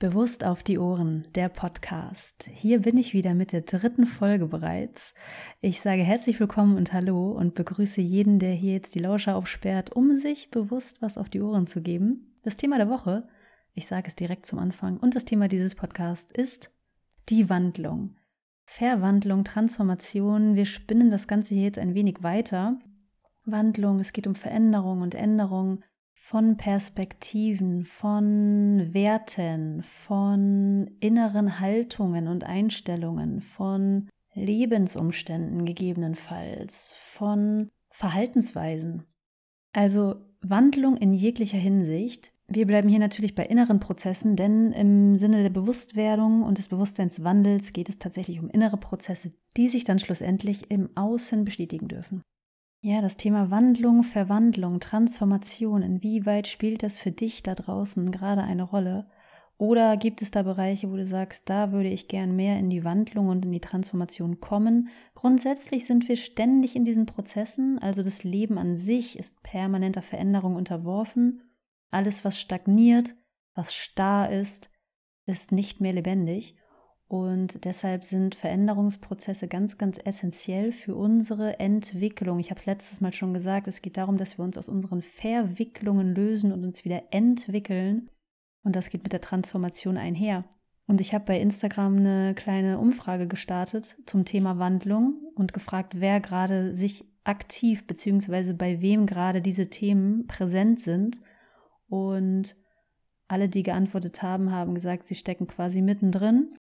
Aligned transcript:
Bewusst 0.00 0.46
auf 0.46 0.62
die 0.62 0.78
Ohren, 0.78 1.28
der 1.34 1.50
Podcast. 1.50 2.48
Hier 2.54 2.80
bin 2.80 2.96
ich 2.96 3.12
wieder 3.12 3.34
mit 3.34 3.52
der 3.52 3.60
dritten 3.60 4.06
Folge 4.06 4.46
bereits. 4.46 5.12
Ich 5.60 5.82
sage 5.82 6.02
herzlich 6.02 6.40
willkommen 6.40 6.78
und 6.78 6.94
hallo 6.94 7.32
und 7.32 7.54
begrüße 7.54 8.00
jeden, 8.00 8.38
der 8.38 8.54
hier 8.54 8.72
jetzt 8.72 8.94
die 8.94 9.00
Lauscher 9.00 9.36
aufsperrt, 9.36 9.92
um 9.94 10.16
sich 10.16 10.50
bewusst 10.50 11.02
was 11.02 11.18
auf 11.18 11.28
die 11.28 11.42
Ohren 11.42 11.66
zu 11.66 11.82
geben. 11.82 12.34
Das 12.42 12.56
Thema 12.56 12.78
der 12.78 12.88
Woche, 12.88 13.28
ich 13.74 13.86
sage 13.86 14.08
es 14.08 14.16
direkt 14.16 14.46
zum 14.46 14.58
Anfang, 14.58 14.96
und 14.96 15.14
das 15.14 15.26
Thema 15.26 15.48
dieses 15.48 15.74
Podcasts 15.74 16.32
ist 16.32 16.74
die 17.28 17.50
Wandlung. 17.50 18.16
Verwandlung, 18.64 19.44
Transformation. 19.44 20.54
Wir 20.54 20.64
spinnen 20.64 21.10
das 21.10 21.28
Ganze 21.28 21.54
hier 21.54 21.64
jetzt 21.64 21.78
ein 21.78 21.92
wenig 21.92 22.22
weiter. 22.22 22.78
Wandlung, 23.44 24.00
es 24.00 24.14
geht 24.14 24.26
um 24.26 24.34
Veränderung 24.34 25.02
und 25.02 25.14
Änderung 25.14 25.82
von 26.22 26.56
Perspektiven, 26.58 27.84
von 27.84 28.92
Werten, 28.92 29.82
von 29.82 30.88
inneren 31.00 31.58
Haltungen 31.58 32.28
und 32.28 32.44
Einstellungen, 32.44 33.40
von 33.40 34.08
Lebensumständen 34.34 35.64
gegebenenfalls, 35.64 36.94
von 36.96 37.70
Verhaltensweisen. 37.90 39.06
Also 39.72 40.16
Wandlung 40.40 40.98
in 40.98 41.12
jeglicher 41.12 41.58
Hinsicht. 41.58 42.32
Wir 42.46 42.66
bleiben 42.66 42.88
hier 42.88 43.00
natürlich 43.00 43.34
bei 43.34 43.46
inneren 43.46 43.80
Prozessen, 43.80 44.36
denn 44.36 44.72
im 44.72 45.16
Sinne 45.16 45.42
der 45.42 45.50
Bewusstwerdung 45.50 46.42
und 46.42 46.58
des 46.58 46.68
Bewusstseinswandels 46.68 47.72
geht 47.72 47.88
es 47.88 47.98
tatsächlich 47.98 48.38
um 48.38 48.50
innere 48.50 48.76
Prozesse, 48.76 49.32
die 49.56 49.68
sich 49.68 49.84
dann 49.84 49.98
schlussendlich 49.98 50.70
im 50.70 50.90
Außen 50.96 51.44
bestätigen 51.44 51.88
dürfen. 51.88 52.22
Ja, 52.82 53.02
das 53.02 53.18
Thema 53.18 53.50
Wandlung, 53.50 54.04
Verwandlung, 54.04 54.80
Transformation, 54.80 55.82
inwieweit 55.82 56.46
spielt 56.46 56.82
das 56.82 56.98
für 56.98 57.12
dich 57.12 57.42
da 57.42 57.54
draußen 57.54 58.10
gerade 58.10 58.42
eine 58.42 58.62
Rolle? 58.62 59.06
Oder 59.58 59.98
gibt 59.98 60.22
es 60.22 60.30
da 60.30 60.42
Bereiche, 60.42 60.90
wo 60.90 60.96
du 60.96 61.04
sagst, 61.04 61.50
da 61.50 61.72
würde 61.72 61.90
ich 61.90 62.08
gern 62.08 62.34
mehr 62.34 62.58
in 62.58 62.70
die 62.70 62.82
Wandlung 62.82 63.28
und 63.28 63.44
in 63.44 63.52
die 63.52 63.60
Transformation 63.60 64.40
kommen? 64.40 64.88
Grundsätzlich 65.14 65.84
sind 65.84 66.08
wir 66.08 66.16
ständig 66.16 66.74
in 66.74 66.86
diesen 66.86 67.04
Prozessen, 67.04 67.78
also 67.78 68.02
das 68.02 68.24
Leben 68.24 68.56
an 68.56 68.78
sich 68.78 69.18
ist 69.18 69.42
permanenter 69.42 70.00
Veränderung 70.00 70.56
unterworfen. 70.56 71.42
Alles, 71.90 72.24
was 72.24 72.40
stagniert, 72.40 73.14
was 73.54 73.74
starr 73.74 74.32
ist, 74.32 74.70
ist 75.26 75.52
nicht 75.52 75.82
mehr 75.82 75.92
lebendig. 75.92 76.56
Und 77.10 77.64
deshalb 77.64 78.04
sind 78.04 78.36
Veränderungsprozesse 78.36 79.48
ganz, 79.48 79.78
ganz 79.78 79.98
essentiell 80.04 80.70
für 80.70 80.94
unsere 80.94 81.58
Entwicklung. 81.58 82.38
Ich 82.38 82.50
habe 82.50 82.60
es 82.60 82.66
letztes 82.66 83.00
Mal 83.00 83.12
schon 83.12 83.34
gesagt, 83.34 83.66
es 83.66 83.82
geht 83.82 83.96
darum, 83.96 84.16
dass 84.16 84.38
wir 84.38 84.44
uns 84.44 84.56
aus 84.56 84.68
unseren 84.68 85.02
Verwicklungen 85.02 86.14
lösen 86.14 86.52
und 86.52 86.64
uns 86.64 86.84
wieder 86.84 87.02
entwickeln. 87.10 88.10
Und 88.62 88.76
das 88.76 88.90
geht 88.90 89.02
mit 89.02 89.12
der 89.12 89.20
Transformation 89.20 89.96
einher. 89.96 90.44
Und 90.86 91.00
ich 91.00 91.12
habe 91.12 91.24
bei 91.24 91.40
Instagram 91.40 91.96
eine 91.96 92.34
kleine 92.36 92.78
Umfrage 92.78 93.26
gestartet 93.26 93.96
zum 94.06 94.24
Thema 94.24 94.60
Wandlung 94.60 95.20
und 95.34 95.52
gefragt, 95.52 95.94
wer 95.96 96.20
gerade 96.20 96.72
sich 96.72 97.04
aktiv 97.24 97.88
bzw. 97.88 98.52
bei 98.52 98.80
wem 98.80 99.06
gerade 99.06 99.42
diese 99.42 99.68
Themen 99.68 100.28
präsent 100.28 100.80
sind. 100.80 101.18
Und 101.88 102.54
alle, 103.26 103.48
die 103.48 103.64
geantwortet 103.64 104.22
haben, 104.22 104.52
haben 104.52 104.76
gesagt, 104.76 105.08
sie 105.08 105.16
stecken 105.16 105.48
quasi 105.48 105.82
mittendrin 105.82 106.54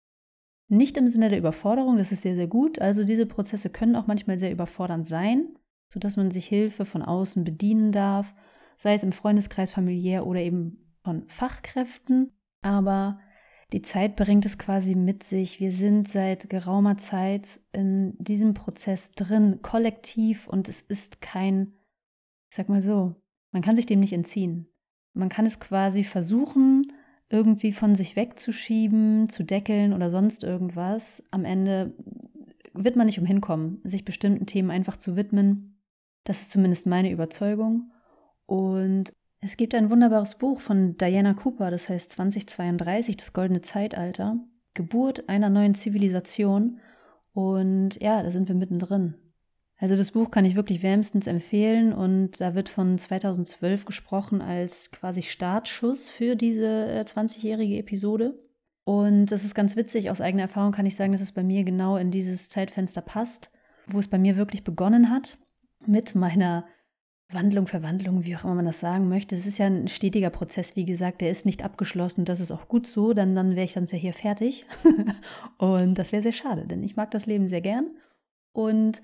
nicht 0.70 0.98
im 0.98 1.08
Sinne 1.08 1.30
der 1.30 1.40
Überforderung, 1.40 1.98
das 1.98 2.12
ist 2.12 2.22
sehr, 2.22 2.36
sehr 2.36 2.48
gut. 2.48 2.80
Also 2.80 3.04
diese 3.04 3.26
Prozesse 3.26 3.70
können 3.70 3.96
auch 3.96 4.08
manchmal 4.08 4.38
sehr 4.38 4.52
überfordernd 4.52 5.08
sein, 5.08 5.48
sodass 5.92 6.16
man 6.16 6.32
sich 6.32 6.46
Hilfe 6.46 6.86
von 6.86 7.02
außen 7.02 7.44
bedienen 7.44 7.92
darf, 7.92 8.34
sei 8.78 8.94
es 8.94 9.04
im 9.04 9.12
Freundeskreis, 9.12 9.74
familiär 9.74 10.26
oder 10.26 10.40
eben 10.40 10.96
von 11.04 11.28
Fachkräften. 11.28 12.32
Aber 12.62 13.20
die 13.74 13.82
Zeit 13.82 14.16
bringt 14.16 14.46
es 14.46 14.58
quasi 14.58 14.96
mit 14.96 15.24
sich. 15.24 15.60
Wir 15.60 15.72
sind 15.72 16.08
seit 16.08 16.50
geraumer 16.50 16.98
Zeit 16.98 17.60
in 17.72 18.16
diesem 18.18 18.54
Prozess 18.54 19.12
drin, 19.12 19.60
kollektiv, 19.62 20.48
und 20.48 20.70
es 20.70 20.82
ist 20.82 21.22
kein, 21.22 21.74
ich 22.50 22.56
sag 22.56 22.70
mal 22.70 22.82
so, 22.82 23.16
man 23.52 23.62
kann 23.62 23.76
sich 23.76 23.86
dem 23.86 24.00
nicht 24.00 24.14
entziehen. 24.14 24.68
Man 25.14 25.30
kann 25.30 25.46
es 25.46 25.60
quasi 25.60 26.04
versuchen, 26.04 26.79
irgendwie 27.30 27.72
von 27.72 27.96
sich 27.96 28.16
wegzuschieben, 28.16 29.30
zu 29.30 29.44
deckeln 29.44 29.94
oder 29.94 30.10
sonst 30.10 30.44
irgendwas, 30.44 31.24
am 31.32 31.46
Ende 31.46 31.94
wird 32.74 32.96
man 32.96 33.06
nicht 33.06 33.20
umhin 33.20 33.42
kommen, 33.42 33.82
sich 33.84 34.06
bestimmten 34.06 34.46
Themen 34.46 34.72
einfach 34.72 34.98
zu 34.98 35.16
widmen. 35.16 35.80
Das 36.24 36.42
ist 36.42 36.52
zumindest 36.52 36.88
meine 36.88 37.12
Überzeugung. 37.12 37.92
Und 38.46 39.14
es 39.42 39.58
gibt 39.58 39.76
ein 39.76 39.90
wunderbares 39.90 40.36
Buch 40.36 40.60
von 40.60 40.98
Diana 40.98 41.34
Cooper, 41.34 41.72
das 41.72 41.88
heißt 41.88 42.12
2032, 42.12 43.16
das 43.18 43.34
goldene 43.34 43.62
Zeitalter, 43.62 44.38
Geburt 44.74 45.30
einer 45.30 45.50
neuen 45.50 45.76
Zivilisation. 45.76 46.80
Und 47.34 48.02
ja, 48.02 48.24
da 48.24 48.32
sind 48.32 48.48
wir 48.48 48.56
mittendrin. 48.56 49.16
Also 49.80 49.96
das 49.96 50.12
Buch 50.12 50.30
kann 50.30 50.44
ich 50.44 50.56
wirklich 50.56 50.84
wärmstens 50.84 51.26
empfehlen 51.26 51.94
und 51.94 52.42
da 52.42 52.54
wird 52.54 52.68
von 52.68 52.98
2012 52.98 53.86
gesprochen 53.86 54.42
als 54.42 54.92
quasi 54.92 55.22
Startschuss 55.22 56.10
für 56.10 56.36
diese 56.36 57.04
20-jährige 57.06 57.76
äh, 57.76 57.80
Episode. 57.80 58.38
Und 58.84 59.28
das 59.28 59.46
ist 59.46 59.56
ganz 59.56 59.78
witzig, 59.78 60.12
aus 60.12 60.20
eigener 60.20 60.44
Erfahrung 60.44 60.74
kann 60.74 60.86
ich 60.86 60.96
sagen, 60.96 61.14
dass 61.14 61.22
es 61.22 61.32
bei 61.32 61.44
mir 61.44 61.64
genau 61.64 61.96
in 61.96 62.12
dieses 62.12 62.50
Zeitfenster 62.50 63.02
passt, 63.02 63.52
wo 63.88 64.00
es 64.00 64.10
bei 64.10 64.18
mir 64.18 64.36
wirklich 64.36 64.66
begonnen 64.66 65.10
hat 65.10 65.38
mit 65.86 66.14
meiner 66.14 66.66
Wandlung, 67.32 67.68
Verwandlung, 67.68 68.26
wie 68.26 68.36
auch 68.36 68.44
immer 68.44 68.56
man 68.56 68.66
das 68.66 68.80
sagen 68.82 69.08
möchte. 69.08 69.36
Es 69.36 69.46
ist 69.46 69.60
ja 69.60 69.68
ein 69.68 69.88
stetiger 69.88 70.32
Prozess, 70.32 70.76
wie 70.76 70.86
gesagt, 70.86 71.22
der 71.22 71.30
ist 71.30 71.46
nicht 71.46 71.64
abgeschlossen 71.64 72.26
das 72.26 72.40
ist 72.40 72.52
auch 72.52 72.68
gut 72.68 72.88
so, 72.88 73.14
dann, 73.14 73.36
dann 73.36 73.52
wäre 73.56 73.66
ich 73.66 73.74
dann 73.74 73.86
ja 73.86 73.98
hier 73.98 74.14
fertig. 74.14 74.66
und 75.58 75.94
das 75.94 76.12
wäre 76.12 76.24
sehr 76.24 76.34
schade, 76.34 76.68
denn 76.68 76.84
ich 76.84 76.98
mag 76.98 77.12
das 77.12 77.28
Leben 77.28 77.48
sehr 77.48 77.62
gern. 77.62 77.88
Und 78.52 79.02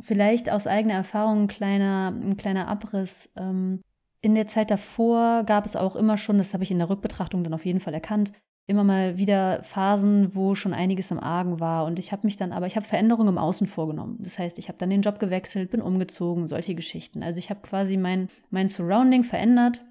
Vielleicht 0.00 0.50
aus 0.50 0.66
eigener 0.66 0.94
Erfahrung 0.94 1.44
ein 1.44 1.48
kleiner, 1.48 2.12
ein 2.14 2.36
kleiner 2.36 2.68
Abriss. 2.68 3.30
Ähm, 3.36 3.80
in 4.20 4.34
der 4.34 4.48
Zeit 4.48 4.70
davor 4.70 5.44
gab 5.44 5.64
es 5.64 5.76
auch 5.76 5.96
immer 5.96 6.16
schon, 6.16 6.38
das 6.38 6.54
habe 6.54 6.64
ich 6.64 6.70
in 6.70 6.78
der 6.78 6.90
Rückbetrachtung 6.90 7.44
dann 7.44 7.54
auf 7.54 7.64
jeden 7.64 7.80
Fall 7.80 7.94
erkannt, 7.94 8.32
immer 8.66 8.84
mal 8.84 9.16
wieder 9.16 9.62
Phasen, 9.62 10.34
wo 10.34 10.54
schon 10.54 10.74
einiges 10.74 11.10
im 11.10 11.20
Argen 11.20 11.58
war. 11.60 11.84
Und 11.86 11.98
ich 11.98 12.12
habe 12.12 12.26
mich 12.26 12.36
dann, 12.36 12.52
aber 12.52 12.66
ich 12.66 12.76
habe 12.76 12.86
Veränderungen 12.86 13.28
im 13.28 13.38
Außen 13.38 13.66
vorgenommen. 13.66 14.18
Das 14.20 14.38
heißt, 14.38 14.58
ich 14.58 14.68
habe 14.68 14.78
dann 14.78 14.90
den 14.90 15.02
Job 15.02 15.18
gewechselt, 15.18 15.70
bin 15.70 15.80
umgezogen, 15.80 16.48
solche 16.48 16.74
Geschichten. 16.74 17.22
Also 17.22 17.38
ich 17.38 17.48
habe 17.48 17.60
quasi 17.60 17.96
mein, 17.96 18.28
mein 18.50 18.68
Surrounding 18.68 19.24
verändert, 19.24 19.84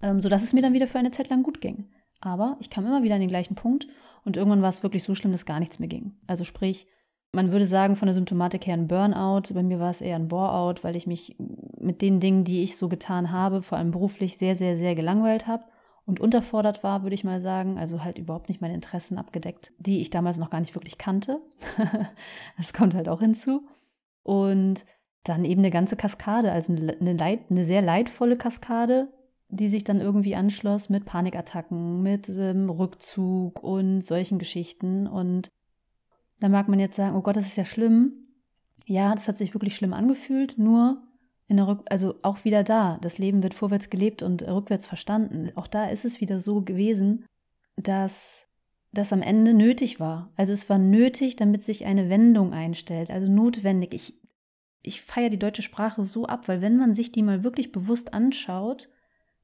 ähm, 0.00 0.20
sodass 0.20 0.44
es 0.44 0.52
mir 0.52 0.62
dann 0.62 0.74
wieder 0.74 0.86
für 0.86 0.98
eine 0.98 1.10
Zeit 1.10 1.28
lang 1.28 1.42
gut 1.42 1.60
ging. 1.60 1.88
Aber 2.20 2.56
ich 2.60 2.70
kam 2.70 2.86
immer 2.86 3.02
wieder 3.02 3.16
an 3.16 3.20
den 3.20 3.30
gleichen 3.30 3.56
Punkt 3.56 3.88
und 4.24 4.36
irgendwann 4.36 4.62
war 4.62 4.68
es 4.68 4.82
wirklich 4.82 5.02
so 5.02 5.14
schlimm, 5.14 5.32
dass 5.32 5.46
gar 5.46 5.58
nichts 5.58 5.78
mehr 5.78 5.88
ging. 5.88 6.12
Also 6.26 6.44
sprich, 6.44 6.86
man 7.32 7.52
würde 7.52 7.66
sagen, 7.66 7.96
von 7.96 8.06
der 8.06 8.14
Symptomatik 8.14 8.66
her 8.66 8.74
ein 8.74 8.88
Burnout. 8.88 9.54
Bei 9.54 9.62
mir 9.62 9.78
war 9.78 9.90
es 9.90 10.00
eher 10.00 10.16
ein 10.16 10.28
Boreout, 10.28 10.82
weil 10.82 10.96
ich 10.96 11.06
mich 11.06 11.36
mit 11.78 12.02
den 12.02 12.20
Dingen, 12.20 12.44
die 12.44 12.62
ich 12.62 12.76
so 12.76 12.88
getan 12.88 13.30
habe, 13.30 13.62
vor 13.62 13.78
allem 13.78 13.92
beruflich, 13.92 14.36
sehr, 14.36 14.56
sehr, 14.56 14.76
sehr 14.76 14.94
gelangweilt 14.94 15.46
habe 15.46 15.64
und 16.06 16.18
unterfordert 16.18 16.82
war, 16.82 17.02
würde 17.02 17.14
ich 17.14 17.22
mal 17.24 17.40
sagen. 17.40 17.78
Also 17.78 18.02
halt 18.02 18.18
überhaupt 18.18 18.48
nicht 18.48 18.60
meine 18.60 18.74
Interessen 18.74 19.16
abgedeckt, 19.16 19.72
die 19.78 20.00
ich 20.00 20.10
damals 20.10 20.38
noch 20.38 20.50
gar 20.50 20.60
nicht 20.60 20.74
wirklich 20.74 20.98
kannte. 20.98 21.40
das 22.56 22.72
kommt 22.72 22.94
halt 22.94 23.08
auch 23.08 23.20
hinzu. 23.20 23.62
Und 24.24 24.84
dann 25.22 25.44
eben 25.44 25.60
eine 25.60 25.70
ganze 25.70 25.96
Kaskade, 25.96 26.50
also 26.50 26.72
eine, 26.72 27.12
Leid, 27.12 27.42
eine 27.50 27.64
sehr 27.64 27.82
leidvolle 27.82 28.36
Kaskade, 28.36 29.12
die 29.48 29.68
sich 29.68 29.84
dann 29.84 30.00
irgendwie 30.00 30.34
anschloss 30.34 30.88
mit 30.88 31.04
Panikattacken, 31.04 32.02
mit 32.02 32.28
ähm, 32.28 32.70
Rückzug 32.70 33.62
und 33.62 34.00
solchen 34.00 34.38
Geschichten. 34.38 35.06
Und 35.06 35.50
da 36.40 36.48
mag 36.48 36.68
man 36.68 36.78
jetzt 36.78 36.96
sagen, 36.96 37.16
oh 37.16 37.20
Gott, 37.20 37.36
das 37.36 37.46
ist 37.46 37.56
ja 37.56 37.64
schlimm. 37.64 38.12
Ja, 38.86 39.14
das 39.14 39.28
hat 39.28 39.38
sich 39.38 39.54
wirklich 39.54 39.76
schlimm 39.76 39.92
angefühlt, 39.92 40.58
nur 40.58 41.02
in 41.46 41.58
der 41.58 41.68
Rück 41.68 41.82
also 41.90 42.14
auch 42.22 42.44
wieder 42.44 42.64
da. 42.64 42.98
Das 43.02 43.18
Leben 43.18 43.42
wird 43.42 43.54
vorwärts 43.54 43.90
gelebt 43.90 44.22
und 44.22 44.42
rückwärts 44.42 44.86
verstanden. 44.86 45.50
Auch 45.54 45.66
da 45.66 45.86
ist 45.86 46.04
es 46.04 46.20
wieder 46.20 46.40
so 46.40 46.62
gewesen, 46.62 47.24
dass 47.76 48.46
das 48.92 49.12
am 49.12 49.22
Ende 49.22 49.54
nötig 49.54 50.00
war. 50.00 50.32
Also 50.36 50.52
es 50.52 50.68
war 50.68 50.78
nötig, 50.78 51.36
damit 51.36 51.62
sich 51.62 51.84
eine 51.84 52.08
Wendung 52.08 52.52
einstellt. 52.52 53.10
Also 53.10 53.30
notwendig. 53.30 53.94
Ich, 53.94 54.14
ich 54.82 55.02
feiere 55.02 55.30
die 55.30 55.38
deutsche 55.38 55.62
Sprache 55.62 56.04
so 56.04 56.26
ab, 56.26 56.48
weil 56.48 56.60
wenn 56.60 56.76
man 56.76 56.94
sich 56.94 57.12
die 57.12 57.22
mal 57.22 57.44
wirklich 57.44 57.72
bewusst 57.72 58.14
anschaut, 58.14 58.88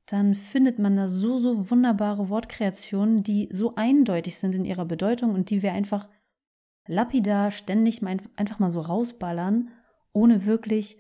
dann 0.07 0.35
findet 0.35 0.79
man 0.79 0.97
da 0.97 1.09
so, 1.09 1.39
so 1.39 1.71
wunderbare 1.71 2.29
Wortkreationen, 2.29 3.23
die 3.23 3.49
so 3.53 3.75
eindeutig 3.75 4.39
sind 4.39 4.55
in 4.55 4.65
ihrer 4.65 4.85
Bedeutung 4.85 5.35
und 5.35 5.51
die 5.51 5.63
wir 5.63 5.73
einfach 5.73 6.09
lapidar 6.87 7.51
ständig 7.51 8.03
mal 8.03 8.19
einfach 8.37 8.59
mal 8.59 8.71
so 8.71 8.81
rausballern, 8.81 9.71
ohne 10.13 10.47
wirklich, 10.47 10.99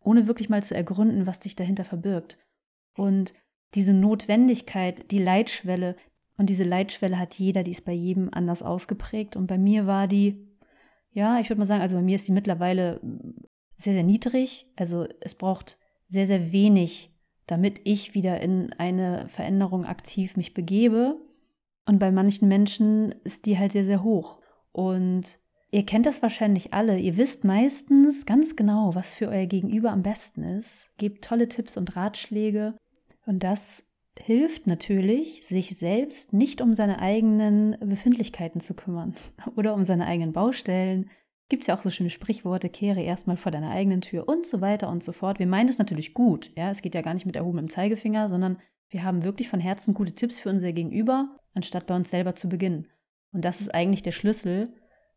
ohne 0.00 0.26
wirklich 0.26 0.48
mal 0.48 0.62
zu 0.62 0.74
ergründen, 0.74 1.26
was 1.26 1.38
sich 1.38 1.56
dahinter 1.56 1.84
verbirgt. 1.84 2.38
Und 2.96 3.34
diese 3.74 3.92
Notwendigkeit, 3.92 5.10
die 5.10 5.18
Leitschwelle, 5.18 5.96
und 6.36 6.50
diese 6.50 6.64
Leitschwelle 6.64 7.18
hat 7.18 7.34
jeder, 7.34 7.62
die 7.62 7.70
ist 7.70 7.84
bei 7.84 7.92
jedem 7.92 8.28
anders 8.32 8.62
ausgeprägt. 8.62 9.36
Und 9.36 9.46
bei 9.46 9.58
mir 9.58 9.86
war 9.86 10.08
die, 10.08 10.48
ja, 11.12 11.38
ich 11.38 11.48
würde 11.48 11.60
mal 11.60 11.66
sagen, 11.66 11.82
also 11.82 11.96
bei 11.96 12.02
mir 12.02 12.16
ist 12.16 12.26
die 12.26 12.32
mittlerweile 12.32 13.00
sehr, 13.76 13.92
sehr 13.92 14.02
niedrig. 14.02 14.66
Also 14.76 15.06
es 15.20 15.34
braucht 15.34 15.78
sehr, 16.08 16.26
sehr 16.26 16.50
wenig, 16.50 17.14
damit 17.46 17.80
ich 17.84 18.14
wieder 18.14 18.40
in 18.40 18.72
eine 18.72 19.28
Veränderung 19.28 19.84
aktiv 19.84 20.36
mich 20.36 20.54
begebe. 20.54 21.20
Und 21.86 21.98
bei 21.98 22.10
manchen 22.10 22.48
Menschen 22.48 23.12
ist 23.24 23.46
die 23.46 23.58
halt 23.58 23.72
sehr, 23.72 23.84
sehr 23.84 24.02
hoch. 24.02 24.40
Und 24.74 25.38
ihr 25.70 25.86
kennt 25.86 26.04
das 26.04 26.20
wahrscheinlich 26.20 26.74
alle. 26.74 26.98
Ihr 26.98 27.16
wisst 27.16 27.44
meistens 27.44 28.26
ganz 28.26 28.56
genau, 28.56 28.96
was 28.96 29.14
für 29.14 29.28
euer 29.28 29.46
Gegenüber 29.46 29.92
am 29.92 30.02
besten 30.02 30.42
ist. 30.42 30.90
Gebt 30.98 31.24
tolle 31.24 31.48
Tipps 31.48 31.76
und 31.76 31.94
Ratschläge. 31.94 32.74
Und 33.24 33.44
das 33.44 33.88
hilft 34.18 34.66
natürlich, 34.66 35.46
sich 35.46 35.78
selbst 35.78 36.32
nicht 36.32 36.60
um 36.60 36.74
seine 36.74 36.98
eigenen 36.98 37.76
Befindlichkeiten 37.78 38.60
zu 38.60 38.74
kümmern 38.74 39.14
oder 39.56 39.74
um 39.74 39.84
seine 39.84 40.06
eigenen 40.06 40.32
Baustellen. 40.32 41.08
Gibt 41.48 41.62
es 41.62 41.66
ja 41.68 41.76
auch 41.76 41.82
so 41.82 41.90
schöne 41.90 42.10
Sprichworte, 42.10 42.68
kehre 42.68 43.02
erstmal 43.02 43.36
vor 43.36 43.52
deiner 43.52 43.70
eigenen 43.70 44.00
Tür 44.00 44.28
und 44.28 44.46
so 44.46 44.60
weiter 44.60 44.88
und 44.88 45.04
so 45.04 45.12
fort. 45.12 45.38
Wir 45.38 45.46
meinen 45.46 45.68
es 45.68 45.78
natürlich 45.78 46.14
gut. 46.14 46.50
Ja, 46.56 46.70
es 46.70 46.82
geht 46.82 46.96
ja 46.96 47.02
gar 47.02 47.14
nicht 47.14 47.26
mit 47.26 47.36
erhobenem 47.36 47.70
Zeigefinger, 47.70 48.28
sondern 48.28 48.58
wir 48.88 49.04
haben 49.04 49.22
wirklich 49.22 49.48
von 49.48 49.60
Herzen 49.60 49.94
gute 49.94 50.16
Tipps 50.16 50.36
für 50.36 50.48
unser 50.48 50.72
Gegenüber, 50.72 51.36
anstatt 51.54 51.86
bei 51.86 51.94
uns 51.94 52.10
selber 52.10 52.34
zu 52.34 52.48
beginnen. 52.48 52.88
Und 53.34 53.44
das 53.44 53.60
ist 53.60 53.74
eigentlich 53.74 54.02
der 54.02 54.12
Schlüssel, 54.12 54.72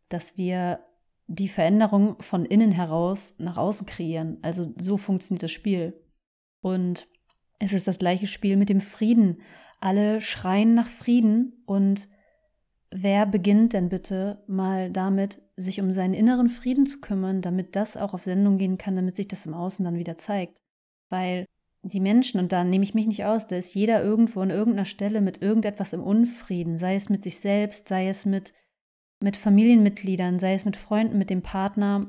dass 0.10 0.38
wir 0.38 0.80
die 1.28 1.48
Veränderung 1.48 2.22
von 2.22 2.46
innen 2.46 2.72
heraus 2.72 3.36
nach 3.38 3.58
außen 3.58 3.86
kreieren. 3.86 4.40
Also 4.42 4.74
so 4.78 4.98
funktioniert 4.98 5.44
das 5.44 5.52
Spiel. 5.52 5.94
Und 6.62 7.08
es 7.60 7.74
ist 7.74 7.88
das 7.88 8.00
gleiche 8.00 8.28
Spiel 8.28 8.58
mit 8.58 8.69
dem 8.69 8.81
Frieden. 8.81 9.42
Alle 9.80 10.19
schreien 10.19 10.74
nach 10.74 10.90
Frieden 10.90 11.64
und 11.66 12.10
wer 12.90 13.25
beginnt 13.28 13.74
denn 13.74 13.90
bitte 13.90 14.44
mal 14.48 14.92
damit, 14.92 15.42
sich 15.56 15.80
um 15.80 15.92
seinen 15.92 16.13
inneren 16.13 16.50
Frieden 16.50 16.88
zu 16.88 17.00
kümmern, 17.00 17.42
damit 17.42 17.75
das 17.75 17.98
auch 17.98 18.13
auf 18.13 18.24
Sendung 18.24 18.58
gehen 18.58 18.78
kann, 18.78 18.96
damit 18.96 19.16
sich 19.16 19.28
das 19.28 19.46
im 19.46 19.54
Außen 19.54 19.86
dann 19.86 19.98
wieder 19.98 20.18
zeigt? 20.18 20.62
Weil 21.10 21.46
die 21.88 22.00
Menschen, 22.00 22.39
und 22.39 22.51
da 22.51 22.63
nehme 22.63 22.84
ich 22.84 22.94
mich 22.94 23.07
nicht 23.07 23.25
aus, 23.25 23.48
da 23.48 23.56
ist 23.56 23.74
jeder 23.74 24.04
irgendwo 24.04 24.42
an 24.42 24.50
irgendeiner 24.50 24.86
Stelle 24.86 25.22
mit 25.22 25.42
irgendetwas 25.42 25.94
im 25.94 26.04
Unfrieden, 26.04 26.78
sei 26.78 26.95
es 26.95 27.10
mit 27.10 27.24
sich 27.24 27.39
selbst, 27.39 27.88
sei 27.88 28.07
es 28.07 28.25
mit, 28.25 28.54
mit 29.19 29.38
Familienmitgliedern, 29.38 30.39
sei 30.39 30.54
es 30.54 30.66
mit 30.66 30.75
Freunden, 30.75 31.18
mit 31.18 31.30
dem 31.30 31.42
Partner, 31.42 32.07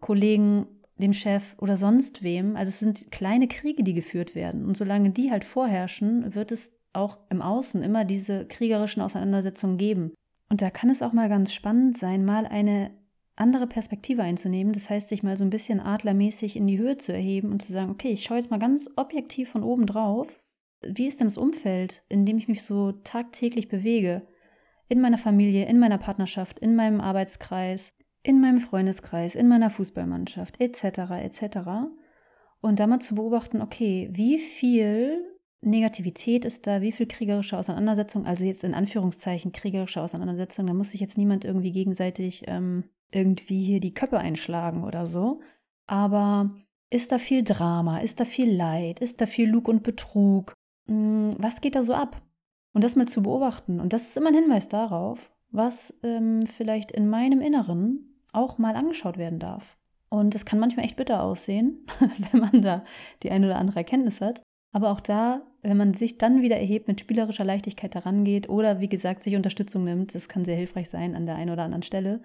Kollegen, 0.00 0.66
dem 0.98 1.12
Chef 1.12 1.54
oder 1.58 1.76
sonst 1.76 2.22
wem. 2.22 2.56
Also 2.56 2.70
es 2.70 2.78
sind 2.78 3.10
kleine 3.10 3.48
Kriege, 3.48 3.82
die 3.82 3.94
geführt 3.94 4.34
werden. 4.34 4.64
Und 4.64 4.76
solange 4.76 5.10
die 5.10 5.30
halt 5.30 5.44
vorherrschen, 5.44 6.34
wird 6.34 6.52
es 6.52 6.78
auch 6.92 7.18
im 7.28 7.42
Außen 7.42 7.82
immer 7.82 8.04
diese 8.04 8.46
kriegerischen 8.46 9.02
Auseinandersetzungen 9.02 9.76
geben. 9.76 10.12
Und 10.48 10.62
da 10.62 10.70
kann 10.70 10.90
es 10.90 11.02
auch 11.02 11.12
mal 11.12 11.28
ganz 11.28 11.52
spannend 11.52 11.98
sein, 11.98 12.24
mal 12.24 12.46
eine 12.46 12.90
andere 13.36 13.66
Perspektive 13.66 14.22
einzunehmen. 14.22 14.72
Das 14.72 14.90
heißt, 14.90 15.08
sich 15.08 15.22
mal 15.22 15.36
so 15.36 15.44
ein 15.44 15.50
bisschen 15.50 15.80
adlermäßig 15.80 16.56
in 16.56 16.66
die 16.66 16.78
Höhe 16.78 16.96
zu 16.96 17.12
erheben 17.12 17.52
und 17.52 17.62
zu 17.62 17.70
sagen, 17.70 17.90
okay, 17.90 18.10
ich 18.10 18.24
schaue 18.24 18.38
jetzt 18.38 18.50
mal 18.50 18.58
ganz 18.58 18.90
objektiv 18.96 19.50
von 19.50 19.62
oben 19.62 19.86
drauf. 19.86 20.40
Wie 20.82 21.06
ist 21.06 21.20
denn 21.20 21.28
das 21.28 21.38
Umfeld, 21.38 22.02
in 22.08 22.26
dem 22.26 22.38
ich 22.38 22.48
mich 22.48 22.62
so 22.62 22.92
tagtäglich 22.92 23.68
bewege? 23.68 24.26
In 24.88 25.00
meiner 25.00 25.18
Familie, 25.18 25.66
in 25.66 25.78
meiner 25.78 25.98
Partnerschaft, 25.98 26.58
in 26.58 26.76
meinem 26.76 27.00
Arbeitskreis, 27.00 27.96
in 28.22 28.40
meinem 28.40 28.60
Freundeskreis, 28.60 29.34
in 29.34 29.48
meiner 29.48 29.70
Fußballmannschaft, 29.70 30.60
etc., 30.60 30.98
etc. 31.22 31.58
Und 32.60 32.80
da 32.80 32.86
mal 32.86 33.00
zu 33.00 33.14
beobachten, 33.14 33.60
okay, 33.60 34.08
wie 34.12 34.38
viel 34.38 35.35
Negativität 35.66 36.44
ist 36.44 36.66
da, 36.66 36.80
wie 36.80 36.92
viel 36.92 37.06
kriegerische 37.06 37.58
Auseinandersetzung, 37.58 38.24
also 38.24 38.44
jetzt 38.44 38.64
in 38.64 38.74
Anführungszeichen 38.74 39.52
kriegerische 39.52 40.00
Auseinandersetzung, 40.00 40.66
da 40.66 40.74
muss 40.74 40.92
sich 40.92 41.00
jetzt 41.00 41.18
niemand 41.18 41.44
irgendwie 41.44 41.72
gegenseitig 41.72 42.44
ähm, 42.46 42.84
irgendwie 43.10 43.62
hier 43.62 43.80
die 43.80 43.94
Köpfe 43.94 44.18
einschlagen 44.18 44.84
oder 44.84 45.06
so. 45.06 45.40
Aber 45.86 46.50
ist 46.90 47.12
da 47.12 47.18
viel 47.18 47.42
Drama? 47.42 47.98
Ist 47.98 48.20
da 48.20 48.24
viel 48.24 48.50
Leid? 48.50 49.00
Ist 49.00 49.20
da 49.20 49.26
viel 49.26 49.48
Lug 49.48 49.68
und 49.68 49.82
Betrug? 49.82 50.54
Hm, 50.86 51.34
was 51.38 51.60
geht 51.60 51.74
da 51.74 51.82
so 51.82 51.94
ab? 51.94 52.22
Und 52.72 52.84
das 52.84 52.96
mal 52.96 53.08
zu 53.08 53.22
beobachten. 53.22 53.80
Und 53.80 53.92
das 53.92 54.08
ist 54.08 54.16
immer 54.16 54.28
ein 54.28 54.34
Hinweis 54.34 54.68
darauf, 54.68 55.32
was 55.50 55.98
ähm, 56.02 56.46
vielleicht 56.46 56.92
in 56.92 57.08
meinem 57.08 57.40
Inneren 57.40 58.22
auch 58.32 58.58
mal 58.58 58.76
angeschaut 58.76 59.18
werden 59.18 59.38
darf. 59.38 59.78
Und 60.08 60.34
das 60.34 60.44
kann 60.44 60.58
manchmal 60.58 60.84
echt 60.84 60.96
bitter 60.96 61.22
aussehen, 61.22 61.86
wenn 62.30 62.40
man 62.40 62.62
da 62.62 62.84
die 63.22 63.30
eine 63.30 63.46
oder 63.46 63.58
andere 63.58 63.78
Erkenntnis 63.78 64.20
hat. 64.20 64.42
Aber 64.72 64.90
auch 64.90 65.00
da, 65.00 65.42
wenn 65.62 65.76
man 65.76 65.94
sich 65.94 66.18
dann 66.18 66.42
wieder 66.42 66.56
erhebt, 66.56 66.88
mit 66.88 67.00
spielerischer 67.00 67.44
Leichtigkeit 67.44 67.94
herangeht 67.94 68.48
oder 68.48 68.80
wie 68.80 68.88
gesagt 68.88 69.22
sich 69.22 69.36
Unterstützung 69.36 69.84
nimmt, 69.84 70.14
das 70.14 70.28
kann 70.28 70.44
sehr 70.44 70.56
hilfreich 70.56 70.90
sein 70.90 71.14
an 71.14 71.26
der 71.26 71.36
einen 71.36 71.50
oder 71.50 71.64
anderen 71.64 71.82
Stelle, 71.82 72.20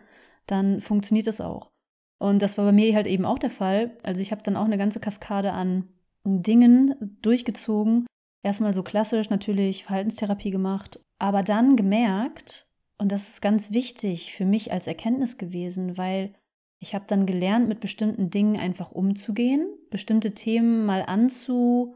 dann 0.48 0.82
funktioniert 0.82 1.28
das 1.28 1.42
auch. 1.42 1.72
Und 2.20 2.42
das 2.42 2.58
war 2.58 2.66
bei 2.66 2.72
mir 2.72 2.94
halt 2.94 3.08
eben 3.08 3.26
auch 3.26 3.40
der 3.40 3.50
Fall. 3.50 3.98
Also 4.04 4.22
ich 4.22 4.32
habe 4.32 4.44
dann 4.44 4.56
auch 4.56 4.66
eine 4.66 4.78
ganze 4.78 5.00
Kaskade 5.00 5.54
an 5.54 5.88
Dingen 6.24 6.96
durchgezogen. 7.22 8.06
Erstmal 8.44 8.74
so 8.74 8.84
klassisch 8.84 9.30
natürlich 9.30 9.86
Verhaltenstherapie 9.86 10.52
gemacht, 10.52 11.00
aber 11.20 11.42
dann 11.44 11.76
gemerkt, 11.76 12.68
und 12.98 13.12
das 13.12 13.30
ist 13.30 13.42
ganz 13.42 13.72
wichtig 13.72 14.34
für 14.34 14.46
mich 14.46 14.72
als 14.72 14.88
Erkenntnis 14.88 15.38
gewesen, 15.38 15.98
weil 15.98 16.34
ich 16.80 16.96
habe 16.96 17.06
dann 17.08 17.26
gelernt, 17.26 17.68
mit 17.68 17.80
bestimmten 17.80 18.30
Dingen 18.30 18.60
einfach 18.60 18.92
umzugehen, 18.92 19.68
bestimmte 19.90 20.34
Themen 20.34 20.86
mal 20.86 21.04
anzu, 21.04 21.96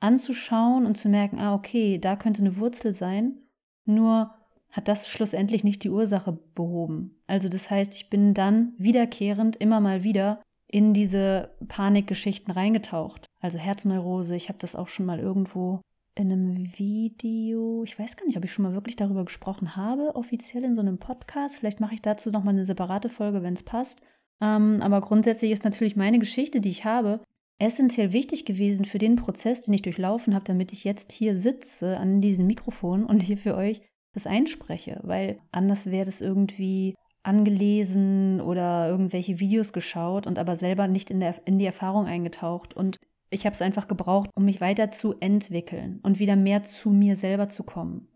anzuschauen 0.00 0.86
und 0.86 0.96
zu 0.96 1.08
merken, 1.08 1.38
ah, 1.38 1.54
okay, 1.54 1.98
da 1.98 2.16
könnte 2.16 2.40
eine 2.40 2.56
Wurzel 2.58 2.92
sein. 2.92 3.38
Nur 3.84 4.34
hat 4.70 4.88
das 4.88 5.08
schlussendlich 5.08 5.64
nicht 5.64 5.84
die 5.84 5.90
Ursache 5.90 6.38
behoben. 6.54 7.16
Also 7.26 7.48
das 7.48 7.70
heißt, 7.70 7.94
ich 7.94 8.10
bin 8.10 8.34
dann 8.34 8.74
wiederkehrend 8.76 9.56
immer 9.56 9.80
mal 9.80 10.04
wieder 10.04 10.42
in 10.68 10.92
diese 10.92 11.50
Panikgeschichten 11.68 12.52
reingetaucht. 12.52 13.26
Also 13.40 13.58
Herzneurose, 13.58 14.36
ich 14.36 14.48
habe 14.48 14.58
das 14.58 14.76
auch 14.76 14.88
schon 14.88 15.06
mal 15.06 15.18
irgendwo 15.18 15.80
in 16.14 16.32
einem 16.32 16.78
Video, 16.78 17.84
ich 17.84 17.98
weiß 17.98 18.16
gar 18.16 18.26
nicht, 18.26 18.36
ob 18.36 18.44
ich 18.44 18.52
schon 18.52 18.64
mal 18.64 18.72
wirklich 18.72 18.96
darüber 18.96 19.24
gesprochen 19.24 19.76
habe, 19.76 20.16
offiziell 20.16 20.64
in 20.64 20.74
so 20.74 20.80
einem 20.80 20.98
Podcast. 20.98 21.56
Vielleicht 21.56 21.78
mache 21.78 21.94
ich 21.94 22.02
dazu 22.02 22.30
nochmal 22.30 22.54
eine 22.54 22.64
separate 22.64 23.08
Folge, 23.08 23.42
wenn 23.42 23.54
es 23.54 23.62
passt. 23.62 24.00
Ähm, 24.40 24.80
aber 24.82 25.00
grundsätzlich 25.00 25.52
ist 25.52 25.64
natürlich 25.64 25.96
meine 25.96 26.18
Geschichte, 26.18 26.60
die 26.60 26.70
ich 26.70 26.84
habe, 26.84 27.20
essentiell 27.58 28.12
wichtig 28.12 28.44
gewesen 28.44 28.84
für 28.84 28.98
den 28.98 29.16
Prozess, 29.16 29.62
den 29.62 29.74
ich 29.74 29.82
durchlaufen 29.82 30.34
habe, 30.34 30.44
damit 30.44 30.72
ich 30.72 30.84
jetzt 30.84 31.12
hier 31.12 31.36
sitze 31.36 31.96
an 31.98 32.20
diesem 32.20 32.46
Mikrofon 32.46 33.04
und 33.04 33.20
hier 33.20 33.38
für 33.38 33.56
euch 33.56 33.80
das 34.12 34.26
einspreche, 34.26 35.00
weil 35.02 35.40
anders 35.52 35.90
wäre 35.90 36.06
das 36.06 36.20
irgendwie 36.20 36.94
angelesen 37.22 38.40
oder 38.40 38.88
irgendwelche 38.88 39.40
Videos 39.40 39.72
geschaut 39.72 40.26
und 40.26 40.38
aber 40.38 40.56
selber 40.56 40.86
nicht 40.86 41.10
in, 41.10 41.20
der, 41.20 41.34
in 41.44 41.58
die 41.58 41.66
Erfahrung 41.66 42.06
eingetaucht. 42.06 42.74
Und 42.74 42.96
ich 43.30 43.44
habe 43.44 43.54
es 43.54 43.62
einfach 43.62 43.88
gebraucht, 43.88 44.30
um 44.34 44.44
mich 44.44 44.60
weiter 44.60 44.90
zu 44.90 45.14
entwickeln 45.18 46.00
und 46.02 46.18
wieder 46.18 46.36
mehr 46.36 46.62
zu 46.62 46.90
mir 46.90 47.16
selber 47.16 47.48
zu 47.48 47.64
kommen. 47.64 48.08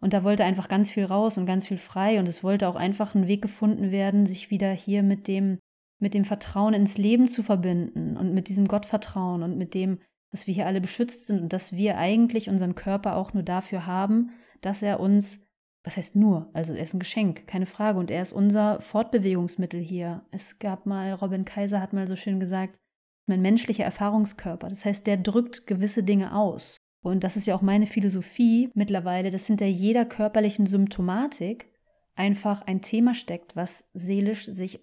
Und 0.00 0.12
da 0.12 0.22
wollte 0.22 0.44
einfach 0.44 0.68
ganz 0.68 0.90
viel 0.90 1.04
raus 1.04 1.38
und 1.38 1.46
ganz 1.46 1.66
viel 1.66 1.78
frei 1.78 2.20
und 2.20 2.28
es 2.28 2.44
wollte 2.44 2.68
auch 2.68 2.76
einfach 2.76 3.14
ein 3.14 3.26
Weg 3.26 3.42
gefunden 3.42 3.90
werden, 3.90 4.26
sich 4.26 4.50
wieder 4.50 4.70
hier 4.70 5.02
mit 5.02 5.26
dem, 5.26 5.58
mit 5.98 6.14
dem 6.14 6.24
Vertrauen 6.24 6.74
ins 6.74 6.98
Leben 6.98 7.28
zu 7.28 7.42
verbinden 7.42 8.16
und 8.16 8.34
mit 8.34 8.48
diesem 8.48 8.68
Gottvertrauen 8.68 9.42
und 9.42 9.58
mit 9.58 9.74
dem, 9.74 10.00
dass 10.30 10.46
wir 10.46 10.54
hier 10.54 10.66
alle 10.66 10.80
beschützt 10.80 11.26
sind 11.26 11.40
und 11.40 11.52
dass 11.52 11.72
wir 11.72 11.98
eigentlich 11.98 12.48
unseren 12.48 12.74
Körper 12.74 13.16
auch 13.16 13.32
nur 13.32 13.42
dafür 13.42 13.86
haben, 13.86 14.30
dass 14.60 14.82
er 14.82 15.00
uns 15.00 15.42
was 15.88 15.96
heißt 15.96 16.16
nur? 16.16 16.50
Also 16.52 16.74
er 16.74 16.82
ist 16.82 16.94
ein 16.94 16.98
Geschenk, 16.98 17.46
keine 17.46 17.64
Frage. 17.64 17.98
Und 17.98 18.10
er 18.10 18.20
ist 18.20 18.34
unser 18.34 18.78
Fortbewegungsmittel 18.80 19.80
hier. 19.80 20.22
Es 20.30 20.58
gab 20.58 20.84
mal, 20.84 21.14
Robin 21.14 21.46
Kaiser 21.46 21.80
hat 21.80 21.94
mal 21.94 22.06
so 22.06 22.14
schön 22.14 22.40
gesagt, 22.40 22.78
mein 23.26 23.40
menschlicher 23.40 23.84
Erfahrungskörper. 23.84 24.68
Das 24.68 24.84
heißt, 24.84 25.06
der 25.06 25.16
drückt 25.16 25.66
gewisse 25.66 26.02
Dinge 26.02 26.34
aus. 26.34 26.76
Und 27.00 27.24
das 27.24 27.36
ist 27.36 27.46
ja 27.46 27.54
auch 27.54 27.62
meine 27.62 27.86
Philosophie 27.86 28.70
mittlerweile, 28.74 29.30
dass 29.30 29.46
hinter 29.46 29.66
jeder 29.66 30.04
körperlichen 30.04 30.66
Symptomatik 30.66 31.70
einfach 32.16 32.62
ein 32.62 32.82
Thema 32.82 33.14
steckt, 33.14 33.54
was 33.54 33.88
seelisch 33.94 34.44
sich 34.44 34.80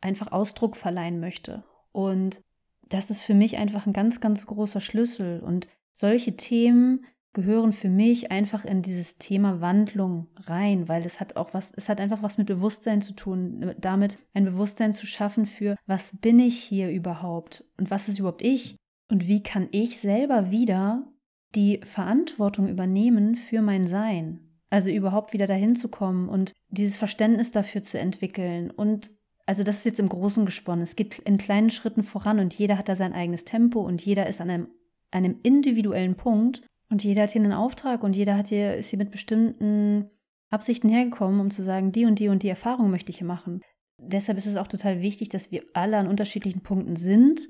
einfach 0.00 0.32
Ausdruck 0.32 0.76
verleihen 0.76 1.20
möchte. 1.20 1.64
Und 1.92 2.40
das 2.88 3.10
ist 3.10 3.22
für 3.22 3.34
mich 3.34 3.56
einfach 3.56 3.86
ein 3.86 3.92
ganz, 3.92 4.20
ganz 4.20 4.46
großer 4.46 4.80
Schlüssel. 4.80 5.40
Und 5.40 5.68
solche 5.92 6.36
Themen 6.36 7.04
gehören 7.36 7.72
für 7.72 7.90
mich 7.90 8.32
einfach 8.32 8.64
in 8.64 8.80
dieses 8.80 9.18
Thema 9.18 9.60
Wandlung 9.60 10.26
rein, 10.46 10.88
weil 10.88 11.04
es 11.04 11.20
hat 11.20 11.36
auch 11.36 11.52
was, 11.52 11.70
es 11.76 11.90
hat 11.90 12.00
einfach 12.00 12.22
was 12.22 12.38
mit 12.38 12.46
Bewusstsein 12.46 13.02
zu 13.02 13.12
tun, 13.12 13.74
damit 13.78 14.18
ein 14.32 14.46
Bewusstsein 14.46 14.94
zu 14.94 15.06
schaffen 15.06 15.44
für, 15.44 15.76
was 15.86 16.16
bin 16.16 16.38
ich 16.38 16.58
hier 16.58 16.90
überhaupt 16.90 17.64
und 17.76 17.90
was 17.90 18.08
ist 18.08 18.18
überhaupt 18.18 18.40
ich 18.40 18.76
und 19.10 19.28
wie 19.28 19.42
kann 19.42 19.68
ich 19.70 19.98
selber 19.98 20.50
wieder 20.50 21.06
die 21.54 21.80
Verantwortung 21.84 22.68
übernehmen 22.68 23.36
für 23.36 23.60
mein 23.60 23.86
Sein. 23.86 24.40
Also 24.70 24.90
überhaupt 24.90 25.34
wieder 25.34 25.46
dahin 25.46 25.76
zu 25.76 25.88
kommen 25.88 26.30
und 26.30 26.52
dieses 26.70 26.96
Verständnis 26.96 27.52
dafür 27.52 27.84
zu 27.84 27.98
entwickeln 27.98 28.70
und 28.70 29.10
also 29.46 29.62
das 29.62 29.76
ist 29.76 29.86
jetzt 29.86 30.00
im 30.00 30.08
Großen 30.08 30.44
gesponnen. 30.44 30.82
Es 30.82 30.96
geht 30.96 31.20
in 31.20 31.38
kleinen 31.38 31.70
Schritten 31.70 32.02
voran 32.02 32.40
und 32.40 32.52
jeder 32.58 32.76
hat 32.76 32.88
da 32.88 32.96
sein 32.96 33.12
eigenes 33.12 33.44
Tempo 33.44 33.80
und 33.80 34.04
jeder 34.04 34.26
ist 34.26 34.40
an 34.40 34.50
einem, 34.50 34.68
einem 35.12 35.38
individuellen 35.44 36.16
Punkt 36.16 36.62
und 36.90 37.04
jeder 37.04 37.22
hat 37.22 37.30
hier 37.30 37.42
einen 37.42 37.52
Auftrag 37.52 38.02
und 38.02 38.16
jeder 38.16 38.36
hat 38.36 38.48
hier, 38.48 38.76
ist 38.76 38.90
hier 38.90 38.98
mit 38.98 39.12
bestimmten 39.12 40.10
Absichten 40.50 40.88
hergekommen, 40.88 41.40
um 41.40 41.50
zu 41.50 41.62
sagen, 41.62 41.92
die 41.92 42.06
und 42.06 42.18
die 42.18 42.28
und 42.28 42.42
die 42.42 42.48
Erfahrung 42.48 42.90
möchte 42.90 43.10
ich 43.10 43.18
hier 43.18 43.26
machen. 43.26 43.62
Deshalb 43.98 44.36
ist 44.36 44.46
es 44.46 44.56
auch 44.56 44.68
total 44.68 45.00
wichtig, 45.00 45.28
dass 45.28 45.50
wir 45.50 45.62
alle 45.74 45.96
an 45.96 46.08
unterschiedlichen 46.08 46.62
Punkten 46.62 46.96
sind, 46.96 47.48